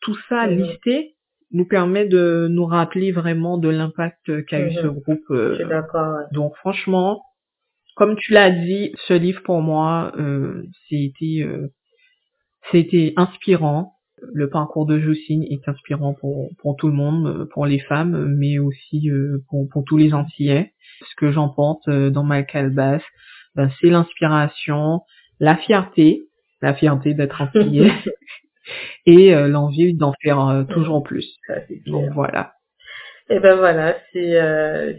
tout 0.00 0.16
ça 0.28 0.46
listé 0.46 1.16
nous 1.52 1.66
permet 1.66 2.06
de 2.06 2.48
nous 2.50 2.66
rappeler 2.66 3.12
vraiment 3.12 3.58
de 3.58 3.68
l'impact 3.68 4.44
qu'a 4.46 4.60
eu 4.60 4.72
ce 4.74 4.86
groupe. 4.86 5.32
d'accord. 5.68 6.18
Donc 6.32 6.54
franchement, 6.56 7.22
comme 7.96 8.16
tu 8.16 8.32
l'as 8.32 8.50
dit, 8.50 8.92
ce 9.08 9.14
livre 9.14 9.42
pour 9.42 9.62
moi, 9.62 10.12
c'était 10.88 11.46
c'était 12.70 13.12
inspirant. 13.16 13.94
Le 14.34 14.50
parcours 14.50 14.86
de 14.86 14.98
Jocine 14.98 15.44
est 15.44 15.66
inspirant 15.66 16.12
pour, 16.12 16.50
pour 16.58 16.76
tout 16.76 16.88
le 16.88 16.94
monde, 16.94 17.48
pour 17.52 17.64
les 17.64 17.78
femmes, 17.78 18.34
mais 18.36 18.58
aussi 18.58 19.10
euh, 19.10 19.38
pour, 19.48 19.66
pour 19.70 19.84
tous 19.84 19.96
les 19.96 20.12
Antillais. 20.12 20.72
Ce 21.08 21.16
que 21.16 21.30
j'emporte 21.30 21.88
euh, 21.88 22.10
dans 22.10 22.22
ma 22.22 22.42
calebasse, 22.42 23.02
ben, 23.54 23.70
c'est 23.80 23.88
l'inspiration, 23.88 25.02
la 25.38 25.56
fierté, 25.56 26.22
la 26.62 26.74
fierté 26.74 27.14
d'être 27.14 27.40
Antillais, 27.40 27.92
et 29.06 29.34
euh, 29.34 29.48
l'envie 29.48 29.94
d'en 29.94 30.12
faire 30.22 30.64
toujours 30.70 31.02
plus. 31.02 31.38
Donc 31.86 32.10
voilà. 32.12 32.54
Et 33.28 33.38
ben 33.38 33.56
voilà, 33.56 33.96
c'est 34.12 34.32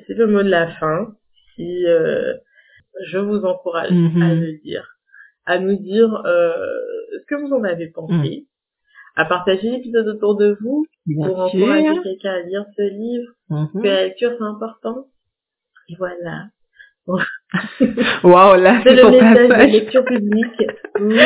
c'est 0.08 0.14
le 0.14 0.28
mot 0.28 0.42
de 0.42 0.50
la 0.50 0.68
fin. 0.76 1.14
Si 1.56 1.84
je 1.84 3.18
vous 3.18 3.44
encourage 3.44 3.92
à 3.92 3.94
mm-hmm. 3.94 4.40
le 4.40 4.62
dire, 4.64 4.88
à 5.46 5.60
nous 5.60 5.76
dire 5.76 6.22
ce 6.26 7.26
que 7.28 7.36
vous 7.36 7.54
en 7.54 7.64
avez 7.64 7.88
pensé, 7.88 8.14
mm. 8.14 9.20
à 9.22 9.26
partager 9.26 9.70
l'épisode 9.70 10.08
autour 10.08 10.38
de 10.38 10.58
vous 10.62 10.86
pour 11.16 11.40
encourager 11.40 12.02
quelqu'un 12.04 12.34
à 12.34 12.42
lire 12.42 12.66
ce 12.78 12.84
livre, 12.84 13.32
que 13.74 13.88
la 13.88 14.04
lecture 14.06 14.32
c'est 14.38 14.46
important. 14.46 15.08
Et 15.90 15.96
voilà. 15.98 16.48
Waouh, 18.24 18.62
là, 18.62 18.80
c'est 18.84 18.90
c'est 18.90 18.96
le 18.96 19.02
ton 19.02 19.12
message 19.12 19.38
de 19.44 19.48
passage. 19.48 19.72
lecture 19.72 20.06
publique. 20.06 20.62
Oui, 21.00 21.18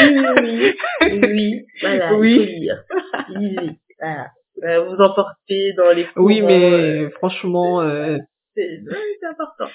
oui, 0.42 0.74
oui, 1.02 1.20
oui. 1.24 1.66
Voilà, 1.82 2.16
Oui. 2.16 2.34
il 2.34 2.38
faut 2.40 2.46
lire. 2.46 2.84
Lisez. 3.30 3.72
Voilà. 4.00 4.28
Euh, 4.64 4.86
Vous 4.86 4.96
emportez 5.04 5.74
dans 5.78 5.92
les 5.92 6.06
cours. 6.06 6.26
Oui, 6.26 6.42
euh, 6.42 6.46
mais 6.48 7.10
franchement, 7.12 7.82
euh, 7.82 8.18
c'est 8.56 8.82
important. 9.30 9.70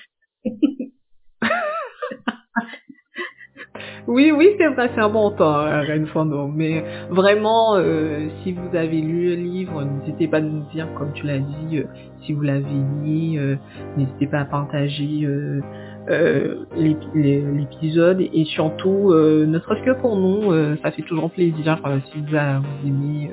oui, 4.09 4.33
oui, 4.33 4.51
c'est 4.59 4.67
vrai, 4.69 4.91
c'est 4.95 5.01
important, 5.01 5.55
hein, 5.55 5.81
Reine 5.83 6.07
Fandom. 6.07 6.49
Mais 6.49 6.83
vraiment, 7.11 7.77
euh, 7.77 8.29
si 8.43 8.53
vous 8.53 8.75
avez 8.77 9.01
lu 9.01 9.29
le 9.29 9.35
livre, 9.35 9.85
n'hésitez 9.85 10.27
pas 10.29 10.39
à 10.39 10.41
nous 10.41 10.65
dire, 10.73 10.89
comme 10.99 11.13
tu 11.13 11.27
l'as 11.27 11.39
dit, 11.39 11.79
euh, 11.79 11.85
si 12.25 12.33
vous 12.33 12.41
l'avez 12.43 12.63
lu, 13.05 13.39
euh, 13.39 13.57
n'hésitez 13.97 14.27
pas 14.27 14.41
à 14.41 14.45
partager 14.47 15.27
euh, 16.09 16.65
l'ép- 16.77 16.99
l'é- 17.15 17.45
l'épisode 17.57 18.21
et 18.21 18.45
surtout, 18.45 19.11
euh, 19.13 19.47
ne 19.47 19.59
serait-ce 19.59 19.83
que 19.85 20.01
pour 20.01 20.17
nous, 20.17 20.51
euh, 20.53 20.77
ça 20.83 20.91
fait 20.91 21.03
toujours 21.03 21.31
plaisir 21.31 21.79
si 22.13 22.21
vous, 22.21 22.37
aimez 22.87 23.31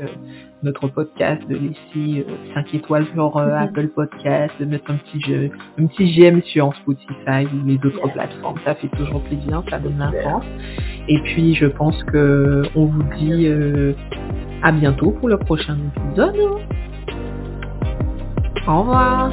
notre 0.64 0.88
podcast 0.88 1.42
de 1.48 1.56
laisser 1.56 2.26
euh, 2.28 2.54
5 2.56 2.74
étoiles 2.74 3.06
sur 3.14 3.38
euh, 3.38 3.48
Mhm. 3.48 3.54
Apple 3.64 3.88
Podcast, 3.90 4.54
de 4.60 4.66
mettre 4.66 4.90
un 4.92 4.96
petit 4.98 5.22
jeu, 5.22 5.50
un 5.80 5.86
petit 5.86 6.12
j'aime 6.14 6.42
sur 6.44 6.74
Spotify 6.78 7.46
ou 7.54 7.66
les 7.68 7.76
autres 7.78 8.00
Yeah. 8.06 8.14
plateformes. 8.14 8.60
Ça 8.66 8.76
fait 8.76 8.90
toujours 8.90 9.22
plaisir, 9.22 9.64
ça 9.70 9.78
donne 9.80 9.98
force. 10.24 10.46
Et 11.08 11.20
puis 11.20 11.54
je 11.56 11.68
pense 11.68 12.04
que 12.06 12.64
on 12.76 12.86
vous 12.86 13.04
dit 13.18 13.48
euh, 13.48 13.94
à 14.64 14.72
bientôt 14.72 15.12
pour 15.12 15.30
le 15.30 15.38
prochain 15.38 15.78
épisode. 15.96 16.36
Au 18.68 18.80
revoir. 18.82 19.32